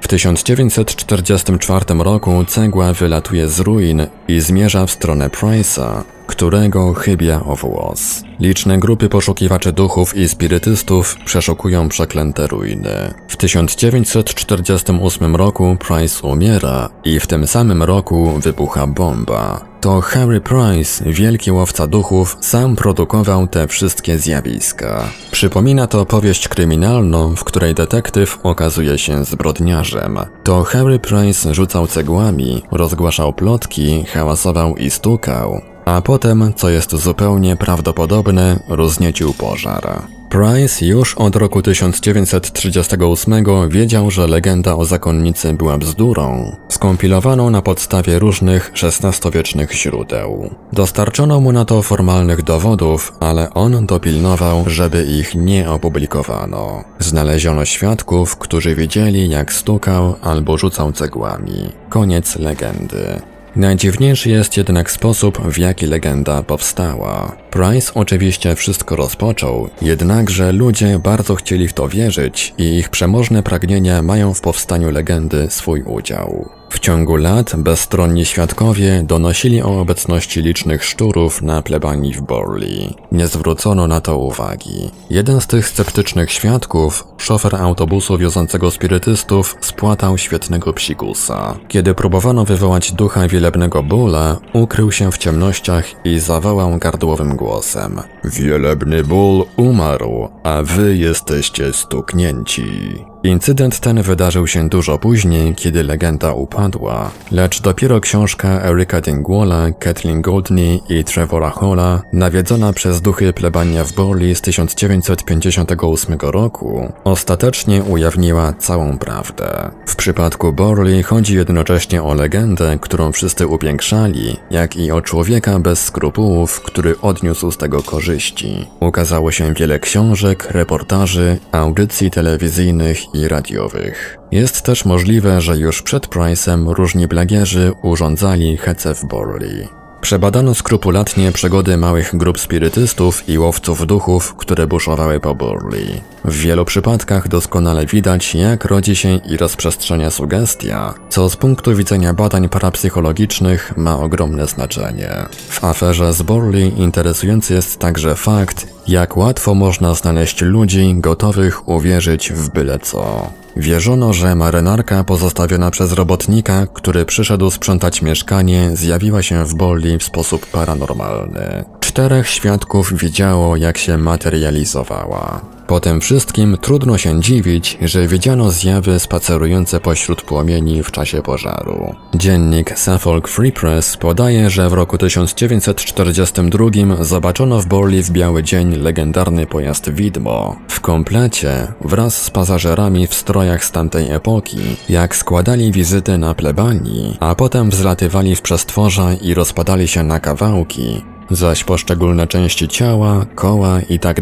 W 0.00 0.08
1944 0.08 1.84
roku 1.98 2.44
cegła 2.44 2.92
wylatuje 2.92 3.48
z 3.48 3.60
ruin 3.60 4.06
i 4.28 4.40
zmierza 4.40 4.86
w 4.86 4.90
stronę 4.90 5.28
Price'a, 5.28 6.02
którego 6.26 6.94
chybia 6.94 7.44
o 7.44 7.56
włos. 7.56 8.22
Liczne 8.40 8.78
grupy 8.78 9.08
poszukiwaczy 9.08 9.72
duchów 9.72 10.16
i 10.16 10.28
spirytystów 10.28 11.16
przeszukują 11.24 11.88
przeklęte 11.88 12.46
ruiny. 12.46 13.14
W 13.28 13.36
1948 13.36 15.36
roku 15.36 15.76
Price 15.88 16.26
umiera 16.26 16.88
i 17.04 17.20
w 17.20 17.26
tym 17.26 17.46
samym 17.46 17.82
roku 17.82 18.38
wybucha 18.38 18.86
bomba. 18.86 19.64
To 19.80 20.00
Harry 20.00 20.40
Price, 20.40 21.12
wielki 21.12 21.52
łowca 21.52 21.86
duchów, 21.86 22.36
sam 22.40 22.76
produkował 22.76 23.46
te 23.46 23.68
wszystkie 23.68 24.18
zjawiska. 24.18 25.08
Przypomina 25.30 25.86
to 25.86 26.06
powieść 26.06 26.48
kryminalną, 26.48 27.36
w 27.36 27.44
której 27.44 27.74
detektyw 27.74 28.38
okazuje 28.42 28.98
się 28.98 29.24
zbrodniarzem. 29.24 30.18
To 30.44 30.62
Harry 30.62 30.98
Price 30.98 31.54
rzucał 31.54 31.86
cegłami, 31.86 32.62
rozgłaszał 32.70 33.32
plotki, 33.32 34.04
hałasował 34.04 34.76
i 34.76 34.90
stukał, 34.90 35.73
a 35.84 36.02
potem, 36.02 36.52
co 36.56 36.70
jest 36.70 36.96
zupełnie 36.96 37.56
prawdopodobne, 37.56 38.60
rozniecił 38.68 39.32
pożar. 39.32 40.02
Price 40.34 40.86
już 40.86 41.14
od 41.14 41.36
roku 41.36 41.62
1938 41.62 43.68
wiedział, 43.68 44.10
że 44.10 44.26
legenda 44.26 44.76
o 44.76 44.84
zakonnicy 44.84 45.52
była 45.52 45.78
bzdurą, 45.78 46.56
skompilowaną 46.68 47.50
na 47.50 47.62
podstawie 47.62 48.18
różnych 48.18 48.72
XVI-wiecznych 48.82 49.72
źródeł. 49.72 50.50
Dostarczono 50.72 51.40
mu 51.40 51.52
na 51.52 51.64
to 51.64 51.82
formalnych 51.82 52.42
dowodów, 52.42 53.12
ale 53.20 53.54
on 53.54 53.86
dopilnował, 53.86 54.64
żeby 54.66 55.04
ich 55.04 55.34
nie 55.34 55.70
opublikowano. 55.70 56.84
Znaleziono 56.98 57.64
świadków, 57.64 58.36
którzy 58.36 58.74
widzieli 58.74 59.30
jak 59.30 59.52
stukał 59.52 60.14
albo 60.22 60.58
rzucał 60.58 60.92
cegłami. 60.92 61.72
Koniec 61.88 62.36
legendy. 62.36 63.33
Najdziwniejszy 63.56 64.30
jest 64.30 64.56
jednak 64.56 64.90
sposób, 64.90 65.38
w 65.38 65.58
jaki 65.58 65.86
legenda 65.86 66.42
powstała. 66.42 67.36
Price 67.50 67.94
oczywiście 67.94 68.54
wszystko 68.54 68.96
rozpoczął, 68.96 69.68
jednakże 69.82 70.52
ludzie 70.52 70.98
bardzo 70.98 71.34
chcieli 71.34 71.68
w 71.68 71.72
to 71.72 71.88
wierzyć 71.88 72.54
i 72.58 72.78
ich 72.78 72.88
przemożne 72.88 73.42
pragnienia 73.42 74.02
mają 74.02 74.34
w 74.34 74.40
powstaniu 74.40 74.90
legendy 74.90 75.46
swój 75.50 75.82
udział. 75.82 76.48
W 76.74 76.78
ciągu 76.78 77.16
lat 77.16 77.56
bezstronni 77.56 78.24
świadkowie 78.24 79.02
donosili 79.02 79.62
o 79.62 79.80
obecności 79.80 80.42
licznych 80.42 80.84
szczurów 80.84 81.42
na 81.42 81.62
plebanii 81.62 82.14
w 82.14 82.20
Borley. 82.20 82.94
Nie 83.12 83.26
zwrócono 83.26 83.86
na 83.86 84.00
to 84.00 84.18
uwagi. 84.18 84.90
Jeden 85.10 85.40
z 85.40 85.46
tych 85.46 85.68
sceptycznych 85.68 86.32
świadków, 86.32 87.06
szofer 87.18 87.56
autobusu 87.56 88.18
wiozącego 88.18 88.70
spirytystów, 88.70 89.56
spłatał 89.60 90.18
świetnego 90.18 90.72
psikusa. 90.72 91.56
Kiedy 91.68 91.94
próbowano 91.94 92.44
wywołać 92.44 92.92
ducha 92.92 93.28
wielebnego 93.28 93.82
bóla, 93.82 94.36
ukrył 94.52 94.92
się 94.92 95.12
w 95.12 95.18
ciemnościach 95.18 95.84
i 96.04 96.18
zawołał 96.18 96.78
gardłowym 96.78 97.36
głosem. 97.36 98.00
Wielebny 98.24 99.04
ból 99.04 99.44
umarł, 99.56 100.28
a 100.44 100.62
wy 100.62 100.96
jesteście 100.96 101.72
stuknięci. 101.72 103.13
Incydent 103.24 103.80
ten 103.80 104.02
wydarzył 104.02 104.46
się 104.46 104.68
dużo 104.68 104.98
później, 104.98 105.54
kiedy 105.54 105.82
legenda 105.82 106.32
upadła, 106.32 107.10
lecz 107.30 107.62
dopiero 107.62 108.00
książka 108.00 108.48
Erika 108.48 109.00
Dingwalla, 109.00 109.70
Kathleen 109.78 110.22
Goldney 110.22 110.80
i 110.88 111.04
Trevora 111.04 111.50
Halla, 111.50 112.02
nawiedzona 112.12 112.72
przez 112.72 113.00
duchy 113.00 113.32
plebania 113.32 113.84
w 113.84 113.92
Borley 113.92 114.34
z 114.34 114.40
1958 114.40 116.18
roku, 116.20 116.92
ostatecznie 117.04 117.82
ujawniła 117.82 118.52
całą 118.52 118.98
prawdę. 118.98 119.70
W 119.86 119.96
przypadku 119.96 120.52
Borley 120.52 121.02
chodzi 121.02 121.34
jednocześnie 121.34 122.02
o 122.02 122.14
legendę, 122.14 122.78
którą 122.80 123.12
wszyscy 123.12 123.46
upiększali, 123.46 124.36
jak 124.50 124.76
i 124.76 124.90
o 124.90 125.02
człowieka 125.02 125.58
bez 125.58 125.84
skrupułów, 125.84 126.60
który 126.60 127.00
odniósł 127.00 127.50
z 127.50 127.56
tego 127.56 127.82
korzyści. 127.82 128.66
Ukazało 128.80 129.32
się 129.32 129.54
wiele 129.54 129.78
książek, 129.78 130.50
reportaży, 130.50 131.38
audycji 131.52 132.10
telewizyjnych 132.10 133.13
i 133.14 133.28
radiowych. 133.28 134.18
Jest 134.32 134.62
też 134.62 134.84
możliwe, 134.84 135.40
że 135.40 135.56
już 135.56 135.82
przed 135.82 136.08
Price'em 136.08 136.72
różni 136.72 137.08
blagierzy 137.08 137.72
urządzali 137.82 138.56
hece 138.56 138.94
w 138.94 139.04
Borley. 139.04 139.68
Przebadano 140.04 140.54
skrupulatnie 140.54 141.32
przygody 141.32 141.76
małych 141.76 142.16
grup 142.16 142.40
spirytystów 142.40 143.28
i 143.28 143.38
łowców 143.38 143.86
duchów, 143.86 144.34
które 144.34 144.66
buszowały 144.66 145.20
po 145.20 145.34
Burley. 145.34 146.00
W 146.24 146.36
wielu 146.36 146.64
przypadkach 146.64 147.28
doskonale 147.28 147.86
widać, 147.86 148.34
jak 148.34 148.64
rodzi 148.64 148.96
się 148.96 149.16
i 149.16 149.36
rozprzestrzenia 149.36 150.10
sugestia, 150.10 150.94
co 151.08 151.30
z 151.30 151.36
punktu 151.36 151.76
widzenia 151.76 152.14
badań 152.14 152.48
parapsychologicznych 152.48 153.72
ma 153.76 153.98
ogromne 153.98 154.46
znaczenie. 154.46 155.10
W 155.48 155.64
aferze 155.64 156.12
z 156.12 156.22
Burley 156.22 156.80
interesujący 156.80 157.54
jest 157.54 157.78
także 157.78 158.14
fakt, 158.14 158.73
jak 158.88 159.16
łatwo 159.16 159.54
można 159.54 159.94
znaleźć 159.94 160.42
ludzi 160.42 160.94
gotowych 160.96 161.68
uwierzyć 161.68 162.32
w 162.32 162.50
byle 162.50 162.78
co. 162.78 163.30
Wierzono, 163.56 164.12
że 164.12 164.34
marynarka 164.34 165.04
pozostawiona 165.04 165.70
przez 165.70 165.92
robotnika, 165.92 166.66
który 166.66 167.04
przyszedł 167.04 167.50
sprzątać 167.50 168.02
mieszkanie, 168.02 168.70
zjawiła 168.74 169.22
się 169.22 169.44
w 169.44 169.54
Bolli 169.54 169.98
w 169.98 170.04
sposób 170.04 170.46
paranormalny. 170.46 171.64
Czterech 171.80 172.28
świadków 172.28 172.92
widziało, 172.94 173.56
jak 173.56 173.78
się 173.78 173.98
materializowała. 173.98 175.53
Po 175.66 175.80
tym 175.80 176.00
wszystkim 176.00 176.56
trudno 176.60 176.98
się 176.98 177.20
dziwić, 177.20 177.78
że 177.82 178.08
widziano 178.08 178.50
zjawy 178.50 178.98
spacerujące 178.98 179.80
pośród 179.80 180.22
płomieni 180.22 180.82
w 180.82 180.90
czasie 180.90 181.22
pożaru. 181.22 181.94
Dziennik 182.14 182.78
Suffolk 182.78 183.28
Free 183.28 183.52
Press 183.52 183.96
podaje, 183.96 184.50
że 184.50 184.70
w 184.70 184.72
roku 184.72 184.98
1942 184.98 187.04
zobaczono 187.04 187.60
w 187.60 187.66
Borley 187.66 188.02
w 188.02 188.10
biały 188.10 188.42
dzień 188.42 188.76
legendarny 188.76 189.46
pojazd 189.46 189.90
Widmo. 189.90 190.56
W 190.68 190.80
komplecie, 190.80 191.72
wraz 191.80 192.22
z 192.22 192.30
pasażerami 192.30 193.06
w 193.06 193.14
strojach 193.14 193.64
z 193.64 193.70
tamtej 193.70 194.10
epoki, 194.10 194.58
jak 194.88 195.16
składali 195.16 195.72
wizyty 195.72 196.18
na 196.18 196.34
plebanii, 196.34 197.16
a 197.20 197.34
potem 197.34 197.70
wzlatywali 197.70 198.36
w 198.36 198.42
przestworza 198.42 199.14
i 199.14 199.34
rozpadali 199.34 199.88
się 199.88 200.02
na 200.02 200.20
kawałki, 200.20 201.02
zaś 201.30 201.64
poszczególne 201.64 202.26
części 202.26 202.68
ciała, 202.68 203.26
koła 203.34 203.80
i 203.80 203.98
tak 203.98 204.20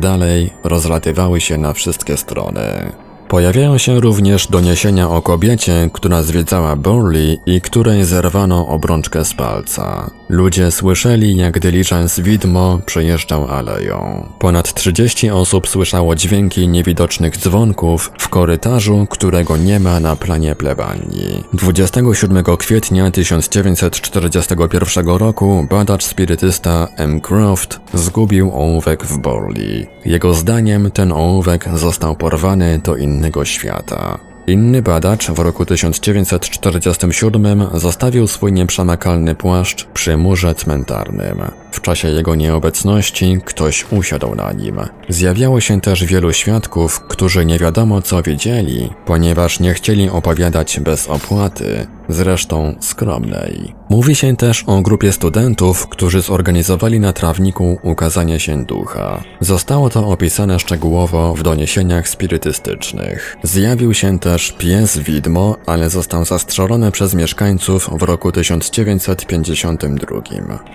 rozlatywały 0.65 1.41
się 1.41 1.59
na 1.59 1.73
wszystkie 1.73 2.17
strony. 2.17 2.93
Pojawiają 3.33 3.79
się 3.79 4.01
również 4.01 4.47
doniesienia 4.47 5.11
o 5.11 5.23
kobiecie, 5.23 5.91
która 5.93 6.23
zwiedzała 6.23 6.77
Burley 6.77 7.39
i 7.47 7.61
której 7.61 8.05
zerwano 8.05 8.69
obrączkę 8.69 9.25
z 9.25 9.35
palca. 9.35 10.11
Ludzie 10.29 10.71
słyszeli, 10.71 11.37
jak 11.37 11.59
Diligence 11.59 12.23
widmo 12.23 12.79
przejeżdżał 12.87 13.49
aleją. 13.49 14.27
Ponad 14.39 14.75
30 14.75 15.31
osób 15.31 15.69
słyszało 15.69 16.15
dźwięki 16.15 16.69
niewidocznych 16.69 17.37
dzwonków 17.37 18.13
w 18.19 18.29
korytarzu, 18.29 19.07
którego 19.11 19.57
nie 19.57 19.81
ma 19.81 20.01
na 20.01 20.17
planie 20.17 20.55
plebanii. 20.55 21.45
27 21.53 22.45
kwietnia 22.59 23.11
1941 23.11 25.07
roku 25.07 25.67
badacz 25.71 26.05
spirytysta 26.05 26.89
M. 26.97 27.21
Croft 27.21 27.81
zgubił 27.95 28.51
ołówek 28.55 29.05
w 29.05 29.19
Burley. 29.19 29.87
Jego 30.05 30.35
zdaniem 30.35 30.91
ten 30.91 31.13
ołówek 31.13 31.69
został 31.75 32.17
porwany 32.17 32.81
do 32.85 32.97
innego 32.97 33.22
świata. 33.45 34.19
Inny 34.47 34.83
badacz 34.83 35.31
w 35.31 35.39
roku 35.39 35.67
1947 35.67 37.67
zostawił 37.75 38.27
swój 38.27 38.53
nieprzemakalny 38.53 39.35
płaszcz 39.35 39.85
przy 39.85 40.17
murze 40.17 40.55
cmentarnym. 40.55 41.43
W 41.73 41.81
czasie 41.81 42.09
jego 42.09 42.35
nieobecności 42.35 43.39
ktoś 43.45 43.87
usiadł 43.93 44.35
na 44.35 44.53
nim. 44.53 44.77
Zjawiało 45.09 45.61
się 45.61 45.81
też 45.81 46.05
wielu 46.05 46.33
świadków, 46.33 47.01
którzy 47.01 47.47
nie 47.47 47.59
wiadomo 47.59 48.03
co 48.03 48.23
wiedzieli, 48.23 48.91
ponieważ 49.07 49.61
nie 49.61 49.75
chcieli 49.75 50.11
opowiadać 50.11 50.81
bez 50.81 51.09
opłaty, 51.09 51.87
zresztą 52.09 52.75
skromnej. 52.81 53.75
Mówi 53.89 54.15
się 54.15 54.37
też 54.37 54.65
o 54.67 54.83
grupie 54.83 55.13
studentów, 55.13 55.89
którzy 55.89 56.23
zorganizowali 56.23 57.01
na 57.01 57.13
trawniku 57.13 57.79
ukazanie 57.83 58.41
się 58.41 58.65
ducha. 58.65 59.23
Zostało 59.41 59.91
to 59.91 60.09
opisane 60.09 60.59
szczegółowo 60.59 61.35
w 61.35 61.43
doniesieniach 61.43 62.09
spirytystycznych. 62.09 63.37
Zjawił 63.43 63.95
się 63.95 64.19
też 64.19 64.53
pies 64.59 64.99
widmo, 64.99 65.57
ale 65.67 65.91
został 65.91 66.25
zastrzelony 66.25 66.91
przez 66.91 67.15
mieszkańców 67.15 67.91
w 67.93 68.03
roku 68.03 68.33
1952. 68.33 70.21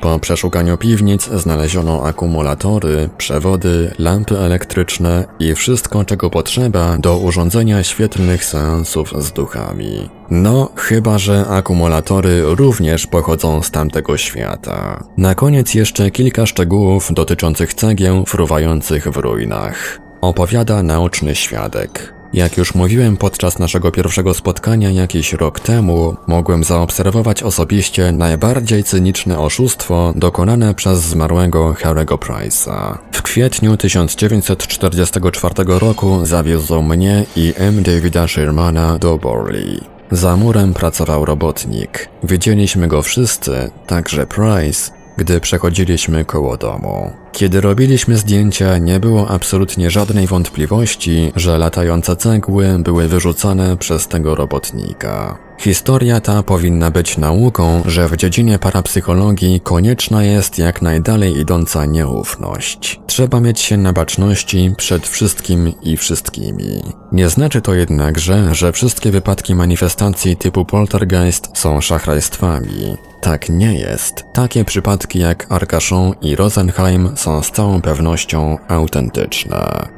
Po 0.02 0.20
przeszukaniu 0.20 0.78
piwnic 0.78 1.30
znaleziono 1.30 2.04
akumulatory, 2.04 3.10
przewody, 3.18 3.92
lampy 4.00 4.40
elektryczne 4.40 5.26
i 5.40 5.56
wszystko, 5.56 6.06
czego 6.06 6.30
potrzeba 6.30 6.98
do 6.98 7.18
urządzenia 7.18 7.84
świetlnych 7.84 8.46
seansów 8.46 9.24
z 9.24 9.32
duchami. 9.32 10.16
No, 10.32 10.70
chyba 10.76 11.18
że 11.18 11.46
akumulatory 11.48 12.42
również 12.56 13.08
pochodzą 13.08 13.63
z 13.63 13.72
tamtego 13.72 14.18
świata. 14.18 15.04
Na 15.18 15.36
koniec 15.36 15.74
jeszcze 15.74 16.12
kilka 16.12 16.46
szczegółów 16.46 17.13
dotyczących 17.13 17.74
cegieł 17.74 18.26
fruwających 18.26 19.08
w 19.08 19.18
ruinach. 19.18 20.00
Opowiada 20.22 20.84
naoczny 20.84 21.36
świadek. 21.36 22.13
Jak 22.34 22.58
już 22.58 22.76
mówiłem 22.76 23.18
podczas 23.18 23.60
naszego 23.60 23.92
pierwszego 23.92 24.34
spotkania 24.34 24.92
jakiś 24.92 25.34
rok 25.34 25.60
temu, 25.60 26.16
mogłem 26.28 26.63
zaobserwować 26.63 27.44
osobiście 27.44 28.12
najbardziej 28.12 28.84
cyniczne 28.84 29.40
oszustwo 29.40 30.13
dokonane 30.16 30.74
przez 30.74 31.00
zmarłego 31.00 31.74
Harry'ego 31.74 32.18
Price'a. 32.18 32.98
W 33.12 33.22
kwietniu 33.22 33.78
1944 33.78 35.54
roku 35.68 36.26
zawiózł 36.26 36.82
mnie 36.82 37.26
i 37.36 37.54
M. 37.58 37.84
Davida 37.84 38.28
Shermana 38.28 39.00
do 39.00 39.18
Borley. 39.18 39.97
Za 40.12 40.36
murem 40.38 40.74
pracował 40.74 41.26
robotnik. 41.26 42.10
Widzieliśmy 42.24 42.88
go 42.88 43.02
wszyscy, 43.02 43.72
także 43.88 44.28
Price, 44.28 44.91
gdy 45.17 45.39
przechodziliśmy 45.39 46.25
koło 46.25 46.58
domu. 46.58 47.12
Kiedy 47.32 47.62
robiliśmy 47.62 48.17
zdjęcia, 48.17 48.77
nie 48.77 48.99
było 48.99 49.30
absolutnie 49.30 49.89
żadnej 49.89 50.27
wątpliwości, 50.27 51.32
że 51.36 51.58
latające 51.58 52.15
cegły 52.15 52.80
były 52.80 53.08
wyrzucane 53.08 53.77
przez 53.77 54.08
tego 54.08 54.36
robotnika. 54.36 55.38
Historia 55.60 56.21
ta 56.21 56.43
powinna 56.43 56.91
być 56.91 57.17
nauką, 57.17 57.84
że 57.86 58.08
w 58.08 58.17
dziedzinie 58.17 58.60
parapsychologii 58.60 59.62
konieczna 59.62 60.23
jest 60.23 60.58
jak 60.58 60.82
najdalej 60.82 61.38
idąca 61.38 61.86
nieufność. 61.86 62.99
Trzeba 63.08 63.39
mieć 63.39 63.60
się 63.60 63.77
na 63.77 63.93
baczności 63.93 64.73
przed 64.77 65.08
wszystkim 65.08 65.73
i 65.82 65.97
wszystkimi. 65.97 66.84
Nie 67.12 67.30
znaczy 67.30 67.62
to 67.62 67.73
jednakże, 67.73 68.56
że 68.56 68.71
wszystkie 68.71 69.12
wypadki 69.12 69.56
manifestacji 69.56 70.38
typu 70.38 70.65
poltergeist 70.65 71.49
są 71.53 71.82
szachrajstwami. 71.82 72.97
Tak 73.28 73.50
nie 73.50 73.74
jest. 73.74 74.26
Takie 74.34 74.66
przypadki 74.66 75.20
jak 75.20 75.46
Arcachon 75.50 76.13
i 76.22 76.36
Rosenheim 76.36 77.18
są 77.18 77.44
z 77.44 77.52
całą 77.52 77.82
pewnością 77.82 78.58
autentyczne. 78.68 79.97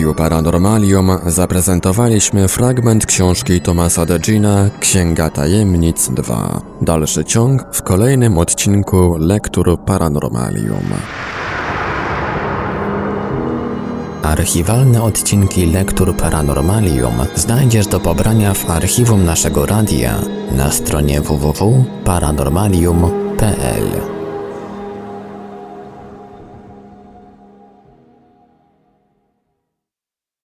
Radiu 0.00 0.14
Paranormalium 0.14 1.10
zaprezentowaliśmy 1.26 2.48
fragment 2.48 3.06
książki 3.06 3.60
Tomasa 3.60 4.06
Degina 4.06 4.70
Księga 4.80 5.30
Tajemnic 5.30 6.10
2. 6.10 6.60
Dalszy 6.82 7.24
ciąg 7.24 7.64
w 7.72 7.82
kolejnym 7.82 8.38
odcinku 8.38 9.16
Lektur 9.18 9.80
Paranormalium. 9.86 10.84
Archiwalne 14.22 15.02
odcinki 15.02 15.66
Lektur 15.66 16.16
Paranormalium 16.16 17.14
znajdziesz 17.34 17.86
do 17.86 18.00
pobrania 18.00 18.54
w 18.54 18.70
archiwum 18.70 19.24
naszego 19.24 19.66
radia 19.66 20.14
na 20.56 20.70
stronie 20.70 21.20
www.paranormalium.pl. 21.20 24.19